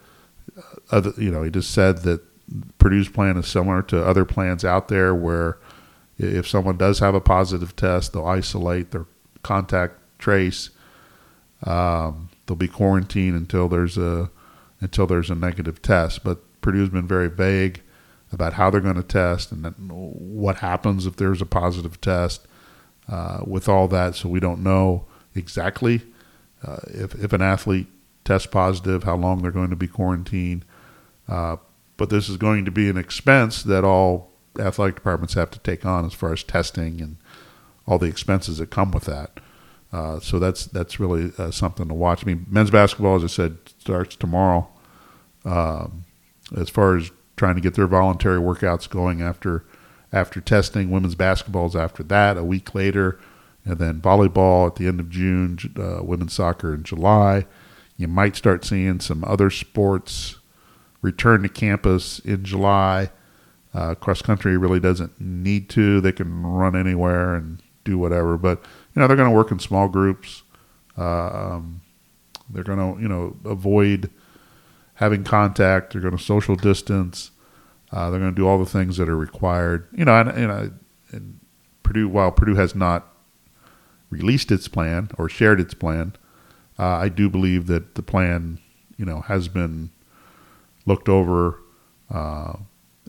other, 0.91 1.13
you 1.19 1.31
know, 1.31 1.43
he 1.43 1.51
just 1.51 1.73
said 1.73 1.99
that 2.05 2.23
Purdue's 2.79 3.11
plan 3.11 3.37
is 3.37 3.47
similar 3.47 3.83
to 3.83 4.03
other 4.03 4.25
plans 4.25 4.65
out 4.65 4.89
there 4.89 5.15
where 5.15 5.59
if 6.21 6.49
someone 6.49 6.77
does 6.77 6.99
have 6.99 7.15
a 7.15 7.21
positive 7.21 7.75
test, 7.77 8.13
they'll 8.13 8.27
isolate 8.27 8.91
their 8.91 9.07
contact 9.43 9.99
trace. 10.19 10.71
Um, 11.65 12.29
they'll 12.47 12.57
be 12.57 12.69
quarantined 12.69 13.37
until 13.37 13.69
there's 13.69 13.99
a 13.99 14.31
until 14.81 15.07
there's 15.07 15.31
a 15.31 15.35
negative 15.35 15.83
test. 15.83 16.25
But 16.25 16.39
Purdue's 16.61 16.89
been 16.89 17.07
very 17.07 17.29
vague 17.29 17.83
about 18.33 18.55
how 18.55 18.71
they're 18.71 18.81
going 18.81 18.95
to 18.97 19.03
test 19.03 19.53
and 19.53 19.75
what 19.91 20.57
happens 20.57 21.07
if 21.07 21.17
there's 21.17 21.43
a 21.43 21.47
positive 21.47 22.01
test. 22.01 22.47
Uh, 23.09 23.43
with 23.45 23.69
all 23.69 23.89
that, 23.89 24.15
so 24.15 24.29
we 24.29 24.39
don't 24.39 24.63
know 24.63 25.05
exactly 25.35 26.03
uh, 26.65 26.79
if 26.87 27.13
if 27.17 27.33
an 27.33 27.43
athlete 27.43 27.89
tests 28.25 28.47
positive, 28.47 29.03
how 29.03 29.17
long 29.17 29.43
they're 29.43 29.51
going 29.51 29.71
to 29.71 29.77
be 29.77 29.89
quarantined. 29.89 30.65
Uh, 31.27 31.57
but 31.97 32.11
this 32.11 32.29
is 32.29 32.37
going 32.37 32.65
to 32.65 32.71
be 32.71 32.89
an 32.89 32.97
expense 32.97 33.63
that 33.65 33.85
all 33.85 34.30
athletic 34.61 34.97
departments 34.97 35.35
have 35.35 35.51
to 35.51 35.59
take 35.61 35.85
on 35.85 36.05
as 36.05 36.13
far 36.13 36.33
as 36.33 36.43
testing 36.43 37.01
and 37.01 37.17
all 37.87 37.99
the 37.99 38.07
expenses 38.07 38.59
that 38.59 38.71
come 38.71 38.93
with 38.93 39.05
that. 39.05 39.41
Uh, 39.93 40.21
so 40.21 40.39
that's 40.39 40.67
that's 40.67 41.01
really 41.01 41.33
uh, 41.39 41.51
something 41.51 41.89
to 41.89 41.95
watch. 41.95 42.25
I 42.25 42.27
mean, 42.27 42.47
men's 42.49 42.71
basketball, 42.71 43.17
as 43.17 43.25
I 43.25 43.27
said, 43.27 43.59
starts 43.79 44.15
tomorrow. 44.15 44.69
Um, 45.45 46.05
as 46.57 46.69
far 46.69 46.97
as 46.97 47.11
trying 47.37 47.57
to 47.57 47.61
get 47.61 47.75
their 47.75 47.87
voluntary 47.87 48.39
workouts 48.39 48.89
going 48.89 49.23
after 49.23 49.65
after 50.13 50.41
testing, 50.41 50.91
women's 50.91 51.15
basketball 51.15 51.67
is 51.67 51.77
after 51.77 52.03
that 52.05 52.37
a 52.37 52.45
week 52.45 52.75
later, 52.75 53.19
and 53.65 53.79
then 53.79 54.01
volleyball 54.01 54.67
at 54.67 54.77
the 54.77 54.87
end 54.87 55.01
of 55.01 55.11
June, 55.11 55.59
uh, 55.77 56.03
women's 56.03 56.35
soccer 56.35 56.75
in 56.75 56.83
July. 56.83 57.47
You 57.97 58.09
might 58.09 58.37
start 58.37 58.65
seeing 58.65 59.01
some 59.01 59.25
other 59.25 59.51
sports 59.51 60.37
return 61.03 61.43
to 61.43 61.49
campus 61.49 62.19
in 62.21 62.45
July. 62.45 63.11
Uh, 63.73 63.95
cross 63.95 64.21
country 64.23 64.57
really 64.57 64.81
doesn't 64.81 65.21
need 65.21 65.69
to; 65.71 66.01
they 66.01 66.13
can 66.13 66.45
run 66.45 66.75
anywhere 66.75 67.35
and 67.35 67.63
do 67.85 67.99
whatever. 67.99 68.37
But 68.37 68.63
you 68.95 69.01
know, 69.01 69.07
they're 69.07 69.17
going 69.17 69.31
to 69.31 69.37
work 69.37 69.51
in 69.51 69.59
small 69.59 69.89
groups. 69.89 70.43
Uh, 70.99 71.29
um, 71.29 71.81
they're 72.49 72.65
going 72.65 72.97
to 72.97 73.01
you 73.01 73.09
know 73.09 73.37
avoid 73.45 74.11
having 74.95 75.25
contact. 75.25 75.93
They're 75.93 76.03
going 76.03 76.17
to 76.17 76.23
social 76.23 76.57
distance. 76.57 77.31
Uh, 77.93 78.11
they're 78.11 78.21
going 78.21 78.33
to 78.33 78.37
do 78.37 78.47
all 78.47 78.59
the 78.59 78.67
things 78.67 78.97
that 78.99 79.09
are 79.09 79.17
required. 79.17 79.89
You 79.93 80.05
know, 80.05 80.15
and, 80.15 80.29
and, 80.29 80.79
and 81.11 81.41
Purdue, 81.83 82.09
while 82.09 82.31
Purdue 82.31 82.55
has 82.55 82.75
not 82.75 83.09
released 84.11 84.53
its 84.53 84.69
plan 84.69 85.11
or 85.19 85.29
shared 85.29 85.61
its 85.61 85.75
plan, 85.75 86.15
uh, 86.79 86.85
I 86.85 87.09
do 87.09 87.29
believe 87.29 87.67
that 87.67 87.95
the 87.95 88.03
plan, 88.03 88.59
you 88.97 89.05
know, 89.05 89.21
has 89.23 89.49
been 89.49 89.91
looked 90.87 91.09
over 91.09 91.59
uh, 92.11 92.55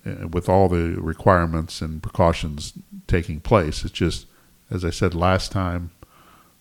with 0.04 0.50
all 0.50 0.68
the 0.68 0.96
requirements 1.00 1.82
and 1.82 2.02
precautions 2.02 2.74
taking 3.08 3.40
place. 3.40 3.84
It's 3.84 3.94
just, 3.94 4.26
as 4.70 4.84
I 4.84 4.90
said 4.90 5.14
last 5.14 5.52
time 5.52 5.92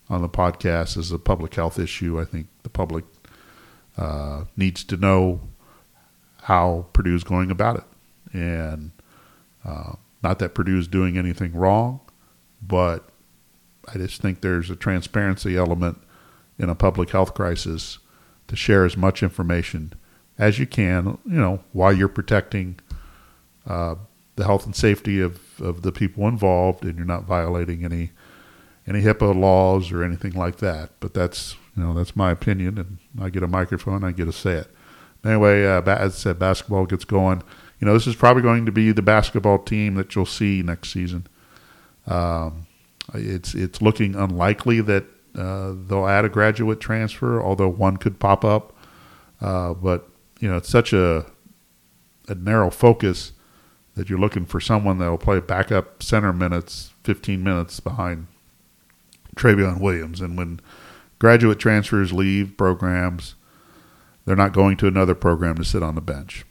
on 0.09 0.21
the 0.21 0.29
podcast, 0.29 0.97
is 0.97 1.11
a 1.11 1.19
public 1.19 1.55
health 1.55 1.79
issue. 1.79 2.19
I 2.19 2.25
think 2.25 2.47
the 2.63 2.69
public 2.69 3.05
uh, 3.97 4.45
needs 4.55 4.83
to 4.85 4.97
know 4.97 5.41
how 6.43 6.87
Purdue 6.93 7.15
is 7.15 7.23
going 7.23 7.51
about 7.51 7.77
it, 7.77 7.83
and 8.33 8.91
uh, 9.65 9.93
not 10.23 10.39
that 10.39 10.55
Purdue 10.55 10.79
is 10.79 10.87
doing 10.87 11.17
anything 11.17 11.53
wrong, 11.53 11.99
but 12.61 13.09
I 13.93 13.97
just 13.97 14.21
think 14.21 14.41
there's 14.41 14.69
a 14.69 14.75
transparency 14.75 15.57
element 15.57 16.01
in 16.57 16.69
a 16.69 16.75
public 16.75 17.09
health 17.09 17.33
crisis 17.33 17.97
to 18.47 18.55
share 18.55 18.85
as 18.85 18.95
much 18.95 19.23
information 19.23 19.93
as 20.37 20.59
you 20.59 20.67
can, 20.67 21.17
you 21.25 21.39
know, 21.39 21.63
while 21.71 21.93
you're 21.93 22.07
protecting 22.07 22.79
uh, 23.67 23.95
the 24.35 24.45
health 24.45 24.65
and 24.65 24.75
safety 24.75 25.19
of, 25.19 25.39
of 25.61 25.81
the 25.81 25.91
people 25.91 26.27
involved, 26.27 26.83
and 26.83 26.97
you're 26.97 27.05
not 27.05 27.23
violating 27.23 27.83
any 27.85 28.11
any 28.87 29.01
HIPAA 29.01 29.39
laws 29.39 29.91
or 29.91 30.03
anything 30.03 30.33
like 30.33 30.57
that. 30.57 30.91
But 30.99 31.13
that's 31.13 31.55
you 31.75 31.83
know 31.83 31.93
that's 31.93 32.15
my 32.15 32.31
opinion, 32.31 32.77
and 32.77 32.97
I 33.21 33.29
get 33.29 33.43
a 33.43 33.47
microphone, 33.47 34.03
I 34.03 34.11
get 34.11 34.25
to 34.25 34.33
say 34.33 34.53
it. 34.53 34.67
Anyway, 35.23 35.65
uh, 35.65 35.81
as 35.83 36.13
I 36.13 36.17
said, 36.17 36.39
basketball 36.39 36.85
gets 36.85 37.05
going. 37.05 37.43
You 37.79 37.87
know, 37.87 37.93
this 37.93 38.07
is 38.07 38.15
probably 38.15 38.43
going 38.43 38.65
to 38.65 38.71
be 38.71 38.91
the 38.91 39.01
basketball 39.01 39.59
team 39.59 39.95
that 39.95 40.15
you'll 40.15 40.25
see 40.25 40.61
next 40.61 40.91
season. 40.91 41.27
Um, 42.07 42.67
it's 43.13 43.53
it's 43.53 43.81
looking 43.81 44.15
unlikely 44.15 44.81
that 44.81 45.05
uh, 45.35 45.73
they'll 45.87 46.07
add 46.07 46.25
a 46.25 46.29
graduate 46.29 46.79
transfer, 46.79 47.41
although 47.41 47.69
one 47.69 47.97
could 47.97 48.19
pop 48.19 48.43
up. 48.43 48.75
Uh, 49.39 49.73
but 49.73 50.09
you 50.39 50.49
know, 50.49 50.57
it's 50.57 50.69
such 50.69 50.93
a 50.93 51.25
a 52.27 52.35
narrow 52.35 52.69
focus 52.69 53.33
that 54.01 54.09
you're 54.09 54.17
looking 54.17 54.47
for 54.47 54.59
someone 54.59 54.97
that 54.97 55.11
will 55.11 55.17
play 55.19 55.39
backup 55.39 56.01
center 56.01 56.33
minutes, 56.33 56.91
15 57.03 57.43
minutes 57.43 57.79
behind 57.79 58.25
Trevion 59.35 59.79
Williams. 59.79 60.21
And 60.21 60.35
when 60.35 60.59
graduate 61.19 61.59
transfers 61.59 62.11
leave 62.11 62.57
programs, 62.57 63.35
they're 64.25 64.35
not 64.35 64.53
going 64.53 64.75
to 64.77 64.87
another 64.87 65.13
program 65.13 65.53
to 65.57 65.63
sit 65.63 65.83
on 65.83 65.93
the 65.93 66.01
bench. 66.01 66.45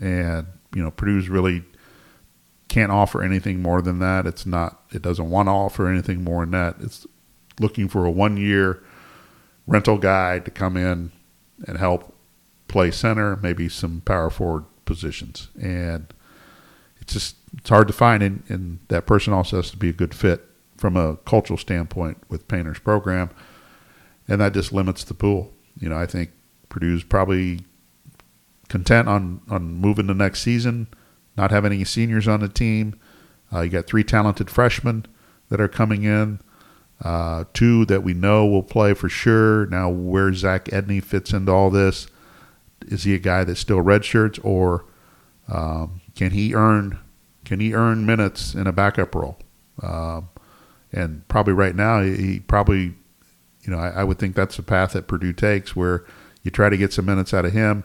And, 0.00 0.46
you 0.74 0.82
know, 0.82 0.90
Purdue's 0.90 1.28
really 1.28 1.64
can't 2.68 2.90
offer 2.90 3.22
anything 3.22 3.60
more 3.60 3.82
than 3.82 3.98
that. 3.98 4.26
It's 4.26 4.46
not, 4.46 4.80
it 4.90 5.02
doesn't 5.02 5.28
want 5.28 5.48
to 5.48 5.52
offer 5.52 5.86
anything 5.86 6.24
more 6.24 6.40
than 6.40 6.52
that. 6.52 6.76
It's 6.80 7.06
looking 7.60 7.86
for 7.86 8.06
a 8.06 8.10
one 8.10 8.38
year 8.38 8.82
rental 9.66 9.98
guy 9.98 10.38
to 10.38 10.50
come 10.50 10.78
in 10.78 11.12
and 11.68 11.76
help 11.76 12.14
play 12.66 12.90
center, 12.90 13.36
maybe 13.36 13.68
some 13.68 14.00
power 14.00 14.30
forward 14.30 14.64
positions. 14.86 15.50
And 15.60 16.13
it's 17.04 17.12
just 17.12 17.36
it's 17.56 17.68
hard 17.68 17.86
to 17.86 17.92
find, 17.92 18.22
and, 18.22 18.42
and 18.48 18.80
that 18.88 19.06
person 19.06 19.32
also 19.32 19.56
has 19.56 19.70
to 19.70 19.76
be 19.76 19.90
a 19.90 19.92
good 19.92 20.14
fit 20.14 20.44
from 20.76 20.96
a 20.96 21.16
cultural 21.18 21.56
standpoint 21.56 22.18
with 22.28 22.48
Painter's 22.48 22.78
program, 22.78 23.30
and 24.26 24.40
that 24.40 24.54
just 24.54 24.72
limits 24.72 25.04
the 25.04 25.14
pool. 25.14 25.52
You 25.78 25.88
know, 25.88 25.96
I 25.96 26.06
think 26.06 26.30
Purdue's 26.68 27.04
probably 27.04 27.60
content 28.68 29.08
on 29.08 29.42
on 29.48 29.74
moving 29.74 30.06
the 30.06 30.14
next 30.14 30.40
season, 30.40 30.88
not 31.36 31.50
having 31.50 31.72
any 31.72 31.84
seniors 31.84 32.26
on 32.26 32.40
the 32.40 32.48
team. 32.48 32.98
Uh, 33.52 33.60
you 33.60 33.70
got 33.70 33.86
three 33.86 34.04
talented 34.04 34.50
freshmen 34.50 35.06
that 35.48 35.60
are 35.60 35.68
coming 35.68 36.02
in, 36.02 36.40
uh, 37.02 37.44
two 37.52 37.84
that 37.84 38.02
we 38.02 38.14
know 38.14 38.46
will 38.46 38.62
play 38.62 38.94
for 38.94 39.08
sure. 39.08 39.66
Now, 39.66 39.90
where 39.90 40.32
Zach 40.32 40.64
Edey 40.66 41.04
fits 41.04 41.32
into 41.32 41.52
all 41.52 41.70
this, 41.70 42.08
is 42.86 43.04
he 43.04 43.14
a 43.14 43.18
guy 43.18 43.44
that 43.44 43.56
still 43.56 43.82
redshirts, 43.82 44.40
or 44.42 44.86
um, 45.48 46.00
can 46.14 46.32
he 46.32 46.54
earn 46.54 46.98
can 47.44 47.60
he 47.60 47.74
earn 47.74 48.06
minutes 48.06 48.54
in 48.54 48.66
a 48.66 48.72
backup 48.72 49.14
role? 49.14 49.38
Um, 49.82 50.30
and 50.92 51.26
probably 51.28 51.52
right 51.52 51.74
now 51.74 52.02
he 52.02 52.40
probably 52.40 52.94
you 53.64 53.72
know, 53.72 53.78
I, 53.78 53.88
I 53.88 54.04
would 54.04 54.18
think 54.18 54.36
that's 54.36 54.56
the 54.56 54.62
path 54.62 54.92
that 54.92 55.08
Purdue 55.08 55.32
takes, 55.32 55.74
where 55.74 56.04
you 56.42 56.50
try 56.50 56.68
to 56.68 56.76
get 56.76 56.92
some 56.92 57.06
minutes 57.06 57.32
out 57.32 57.44
of 57.44 57.52
him, 57.52 57.84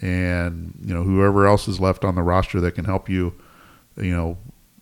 and 0.00 0.74
you 0.82 0.94
know 0.94 1.02
whoever 1.02 1.46
else 1.46 1.68
is 1.68 1.78
left 1.78 2.04
on 2.04 2.14
the 2.14 2.22
roster 2.22 2.60
that 2.60 2.72
can 2.72 2.86
help 2.86 3.08
you, 3.08 3.34
you 3.96 4.14
know, 4.14 4.38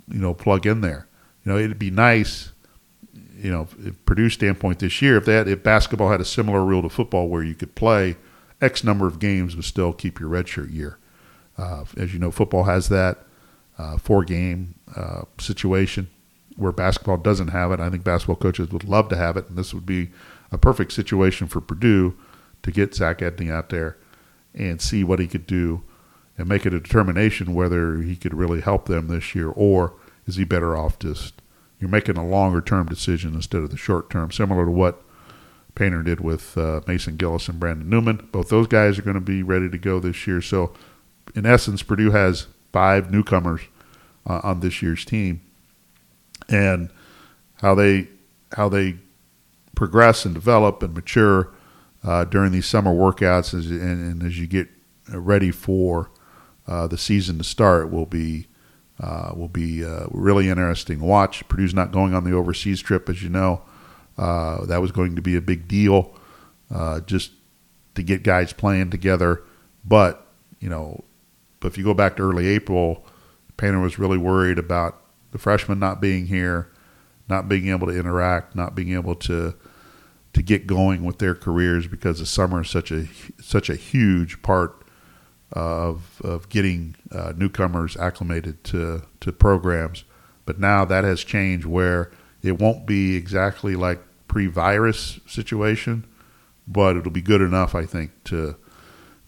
you 0.08 0.20
know, 0.20 0.32
plug 0.32 0.66
in 0.66 0.80
there. 0.80 1.08
You 1.44 1.52
know, 1.52 1.58
it'd 1.58 1.78
be 1.78 1.90
nice, 1.90 2.52
you 3.36 3.50
know, 3.50 3.66
if 3.80 4.04
Purdue 4.06 4.28
standpoint 4.28 4.78
this 4.78 5.02
year, 5.02 5.16
if 5.16 5.24
that 5.24 5.48
if 5.48 5.62
basketball 5.62 6.10
had 6.10 6.20
a 6.20 6.24
similar 6.24 6.64
rule 6.64 6.82
to 6.82 6.88
football 6.88 7.28
where 7.28 7.42
you 7.42 7.54
could 7.54 7.74
play 7.74 8.16
X 8.60 8.84
number 8.84 9.08
of 9.08 9.18
games 9.18 9.56
but 9.56 9.64
still 9.64 9.92
keep 9.92 10.20
your 10.20 10.30
redshirt 10.30 10.72
year. 10.72 10.98
Uh, 11.62 11.84
as 11.96 12.12
you 12.12 12.18
know, 12.18 12.30
football 12.30 12.64
has 12.64 12.88
that 12.88 13.18
uh, 13.78 13.96
four 13.96 14.24
game 14.24 14.74
uh, 14.96 15.22
situation 15.38 16.08
where 16.56 16.72
basketball 16.72 17.16
doesn't 17.16 17.48
have 17.48 17.70
it. 17.70 17.80
I 17.80 17.88
think 17.88 18.04
basketball 18.04 18.36
coaches 18.36 18.70
would 18.70 18.84
love 18.84 19.08
to 19.10 19.16
have 19.16 19.36
it, 19.36 19.48
and 19.48 19.56
this 19.56 19.72
would 19.72 19.86
be 19.86 20.10
a 20.50 20.58
perfect 20.58 20.92
situation 20.92 21.46
for 21.46 21.60
Purdue 21.60 22.16
to 22.62 22.70
get 22.72 22.94
Zach 22.94 23.18
Edey 23.18 23.50
out 23.50 23.68
there 23.70 23.96
and 24.54 24.80
see 24.80 25.04
what 25.04 25.18
he 25.18 25.26
could 25.26 25.46
do 25.46 25.82
and 26.36 26.48
make 26.48 26.66
it 26.66 26.74
a 26.74 26.80
determination 26.80 27.54
whether 27.54 28.02
he 28.02 28.16
could 28.16 28.34
really 28.34 28.60
help 28.60 28.86
them 28.86 29.08
this 29.08 29.34
year 29.34 29.48
or 29.48 29.94
is 30.26 30.36
he 30.36 30.44
better 30.44 30.76
off 30.76 30.98
just 30.98 31.42
you're 31.82 31.90
making 31.90 32.16
a 32.16 32.24
longer 32.24 32.60
term 32.60 32.86
decision 32.86 33.34
instead 33.34 33.62
of 33.62 33.70
the 33.70 33.76
short 33.76 34.08
term, 34.08 34.30
similar 34.30 34.64
to 34.66 34.70
what 34.70 35.02
Painter 35.74 36.04
did 36.04 36.20
with 36.20 36.56
uh, 36.56 36.80
Mason 36.86 37.16
Gillis 37.16 37.48
and 37.48 37.58
Brandon 37.58 37.90
Newman. 37.90 38.28
Both 38.30 38.50
those 38.50 38.68
guys 38.68 39.00
are 39.00 39.02
going 39.02 39.14
to 39.14 39.20
be 39.20 39.42
ready 39.42 39.68
to 39.68 39.78
go 39.78 39.98
this 39.98 40.24
year. 40.26 40.40
So, 40.40 40.72
in 41.34 41.46
essence, 41.46 41.82
Purdue 41.82 42.10
has 42.10 42.46
five 42.72 43.10
newcomers 43.10 43.62
uh, 44.26 44.40
on 44.42 44.60
this 44.60 44.82
year's 44.82 45.04
team, 45.04 45.40
and 46.48 46.90
how 47.56 47.74
they 47.74 48.08
how 48.56 48.68
they 48.68 48.96
progress 49.74 50.24
and 50.24 50.34
develop 50.34 50.82
and 50.82 50.94
mature 50.94 51.48
uh, 52.04 52.24
during 52.24 52.52
these 52.52 52.66
summer 52.66 52.92
workouts 52.92 53.54
as, 53.54 53.70
and, 53.70 53.80
and, 53.80 54.22
as 54.22 54.38
you 54.38 54.46
get 54.46 54.68
ready 55.08 55.50
for 55.50 56.10
uh, 56.66 56.86
the 56.86 56.98
season 56.98 57.38
to 57.38 57.44
start 57.44 57.90
will 57.90 58.06
be 58.06 58.46
uh, 59.00 59.32
will 59.34 59.48
be 59.48 59.84
uh, 59.84 60.06
really 60.10 60.48
interesting 60.48 61.00
watch. 61.00 61.46
Purdue's 61.48 61.74
not 61.74 61.90
going 61.90 62.14
on 62.14 62.24
the 62.24 62.32
overseas 62.32 62.80
trip, 62.80 63.08
as 63.08 63.22
you 63.22 63.28
know. 63.28 63.62
Uh, 64.18 64.64
that 64.66 64.80
was 64.80 64.92
going 64.92 65.16
to 65.16 65.22
be 65.22 65.34
a 65.34 65.40
big 65.40 65.66
deal 65.66 66.14
just 67.06 67.32
to 67.94 68.02
get 68.02 68.22
guys 68.22 68.52
playing 68.52 68.90
together. 68.90 69.42
But, 69.84 70.26
you 70.60 70.68
know, 70.68 71.04
but 71.62 71.68
if 71.68 71.78
you 71.78 71.84
go 71.84 71.94
back 71.94 72.16
to 72.16 72.22
early 72.22 72.48
April, 72.48 73.06
Painter 73.56 73.78
was 73.78 73.98
really 73.98 74.18
worried 74.18 74.58
about 74.58 75.00
the 75.30 75.38
freshmen 75.38 75.78
not 75.78 76.00
being 76.00 76.26
here, 76.26 76.68
not 77.28 77.48
being 77.48 77.68
able 77.68 77.86
to 77.86 77.98
interact, 77.98 78.56
not 78.56 78.74
being 78.74 78.92
able 78.92 79.14
to 79.14 79.54
to 80.32 80.42
get 80.42 80.66
going 80.66 81.04
with 81.04 81.18
their 81.18 81.34
careers 81.34 81.86
because 81.86 82.18
the 82.18 82.26
summer 82.26 82.62
is 82.62 82.70
such 82.70 82.90
a 82.90 83.06
such 83.40 83.70
a 83.70 83.76
huge 83.76 84.42
part 84.42 84.82
of 85.52 86.20
of 86.24 86.48
getting 86.48 86.96
uh, 87.12 87.32
newcomers 87.36 87.96
acclimated 87.96 88.64
to 88.64 89.02
to 89.20 89.32
programs. 89.32 90.02
But 90.44 90.58
now 90.58 90.84
that 90.84 91.04
has 91.04 91.22
changed 91.22 91.64
where 91.64 92.10
it 92.42 92.58
won't 92.58 92.86
be 92.86 93.14
exactly 93.14 93.76
like 93.76 94.00
pre-virus 94.26 95.20
situation, 95.28 96.06
but 96.66 96.96
it'll 96.96 97.12
be 97.12 97.22
good 97.22 97.40
enough, 97.40 97.76
I 97.76 97.86
think, 97.86 98.10
to 98.24 98.56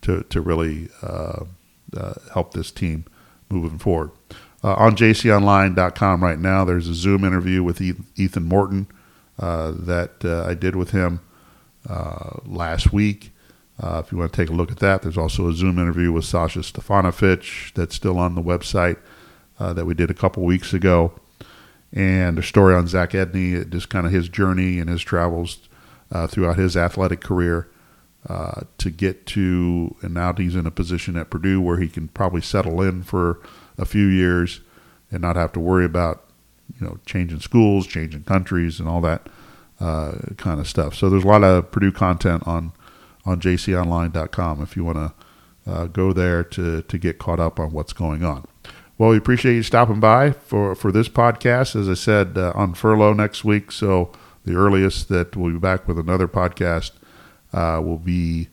to 0.03 0.24
to 0.24 0.41
really 0.41 0.89
uh, 1.01 1.45
uh, 1.97 2.14
help 2.32 2.53
this 2.55 2.70
team 2.70 3.05
moving 3.51 3.78
forward. 3.78 4.11
Uh, 4.62 4.74
on 4.74 4.97
jconline.com 4.97 6.22
right 6.22 6.38
now, 6.38 6.64
there's 6.64 6.88
a 6.88 6.95
Zoom 6.95 7.24
interview 7.24 7.62
with 7.62 7.80
Ethan 7.80 8.45
Morton 8.45 8.86
uh, 9.38 9.72
that 9.76 10.24
uh, 10.24 10.45
I 10.45 10.55
did 10.55 10.74
with 10.74 10.90
him 10.90 11.20
uh, 11.88 12.38
last 12.47 12.92
week. 12.92 13.30
If 13.82 14.12
you 14.12 14.18
want 14.18 14.32
to 14.32 14.36
take 14.36 14.49
a 14.49 14.55
look 14.55 14.70
at 14.70 14.78
that, 14.78 15.03
there's 15.03 15.18
also 15.18 15.49
a 15.49 15.53
Zoom 15.53 15.78
interview 15.78 16.12
with 16.12 16.24
Sasha 16.24 16.61
Stefanovic 16.61 17.74
that's 17.74 17.95
still 17.95 18.18
on 18.18 18.34
the 18.34 18.42
website 18.42 18.97
that 19.59 19.84
we 19.84 19.95
did 19.95 20.11
a 20.11 20.14
couple 20.14 20.45
weeks 20.45 20.72
ago. 20.72 21.12
And 21.92 22.38
a 22.38 22.42
story 22.42 22.74
on 22.74 22.86
Zach 22.86 23.11
Edey, 23.11 23.68
just 23.68 23.90
kind 23.90 24.07
of 24.07 24.12
his 24.12 24.28
journey 24.28 24.78
and 24.78 24.88
his 24.88 25.03
travels 25.03 25.68
throughout 26.28 26.57
his 26.57 26.76
athletic 26.76 27.20
career 27.20 27.68
uh, 28.29 28.62
to 28.79 28.91
get 28.91 29.27
to, 29.27 29.95
and 30.03 30.14
now 30.14 30.33
he's 30.33 30.57
in 30.57 30.66
a 30.66 30.70
position 30.70 31.16
at 31.16 31.31
Purdue 31.31 31.61
where 31.61 31.79
he 31.79 31.89
can 31.89 32.09
probably 32.09 32.41
settle 32.41 32.81
in 32.81 33.03
for 33.03 33.41
a 33.77 33.85
few 33.85 34.07
years 34.07 34.61
and 35.11 35.20
not 35.22 35.37
have 35.37 35.53
to 35.53 35.61
worry 35.61 35.85
about, 35.85 36.25
you 36.81 36.87
know, 36.87 36.99
changing 37.05 37.41
schools, 37.41 37.87
changing 37.87 38.25
countries, 38.25 38.81
and 38.81 38.89
all 38.89 39.01
that 39.03 39.29
uh, 39.81 40.12
kind 40.37 40.59
of 40.59 40.66
stuff. 40.66 40.95
So 40.95 41.11
there's 41.11 41.25
a 41.25 41.29
lot 41.29 41.45
of 41.45 41.70
Purdue 41.70 41.93
content 41.93 42.47
on 42.47 42.72
on 43.27 43.41
jconline.com 43.41 44.62
if 44.62 44.77
you 44.77 44.85
want 44.85 44.99
to 44.99 45.14
uh, 45.66 45.87
go 45.87 46.12
there 46.12 46.45
to, 46.45 46.83
to 46.83 46.99
get 46.99 47.18
caught 47.18 47.41
up 47.41 47.59
on 47.59 47.72
what's 47.72 47.93
going 47.93 48.22
on. 48.22 48.47
Well, 48.99 49.11
we 49.11 49.16
appreciate 49.16 49.55
you 49.55 49.62
stopping 49.62 49.99
by 49.99 50.33
for, 50.33 50.75
for 50.75 50.93
this 50.93 51.09
podcast. 51.09 51.75
As 51.75 51.89
I 51.89 51.95
said, 51.95 52.37
uh, 52.39 52.53
on 52.55 52.75
furlough 52.75 53.14
next 53.14 53.45
week, 53.45 53.72
so 53.72 54.12
the 54.45 54.55
earliest 54.55 55.09
that 55.09 55.37
we'll 55.37 55.53
be 55.53 55.59
back 55.59 55.89
with 55.89 55.99
another 55.99 56.29
podcast 56.29 56.93
uh, 57.55 57.81
will 57.83 57.99
be 57.99 58.49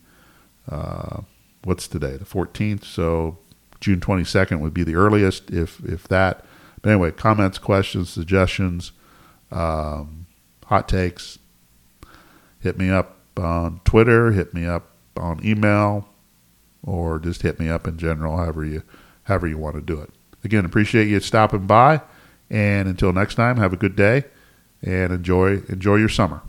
uh, 0.70 1.22
what's 1.64 1.88
today, 1.88 2.16
the 2.16 2.24
14th. 2.24 2.84
So 2.84 3.38
June 3.80 4.00
22nd 4.00 4.60
would 4.60 4.72
be 4.72 4.84
the 4.84 4.94
earliest, 4.94 5.50
if 5.50 5.80
if 5.84 6.08
that. 6.08 6.46
But 6.80 6.90
anyway, 6.90 7.10
comments, 7.10 7.58
questions, 7.58 8.10
suggestions, 8.10 8.92
um, 9.50 10.26
hot 10.66 10.88
takes, 10.88 11.38
hit 12.60 12.78
me 12.78 12.90
up 12.90 13.18
on 13.36 13.80
Twitter, 13.84 14.32
hit 14.32 14.54
me 14.54 14.66
up 14.66 14.90
on 15.16 15.44
email, 15.44 16.08
or 16.82 17.18
just 17.18 17.42
hit 17.42 17.60
me 17.60 17.68
up 17.68 17.86
in 17.86 17.98
general, 17.98 18.36
however 18.36 18.64
you 18.64 18.82
however 19.24 19.46
you 19.46 19.58
want 19.58 19.76
to 19.76 19.82
do 19.82 20.00
it. 20.00 20.10
Again, 20.44 20.64
appreciate 20.64 21.08
you 21.08 21.20
stopping 21.20 21.66
by, 21.66 22.00
and 22.50 22.88
until 22.88 23.12
next 23.12 23.34
time, 23.34 23.56
have 23.58 23.72
a 23.72 23.76
good 23.76 23.96
day 23.96 24.24
and 24.80 25.12
enjoy 25.12 25.62
enjoy 25.68 25.96
your 25.96 26.08
summer. 26.08 26.42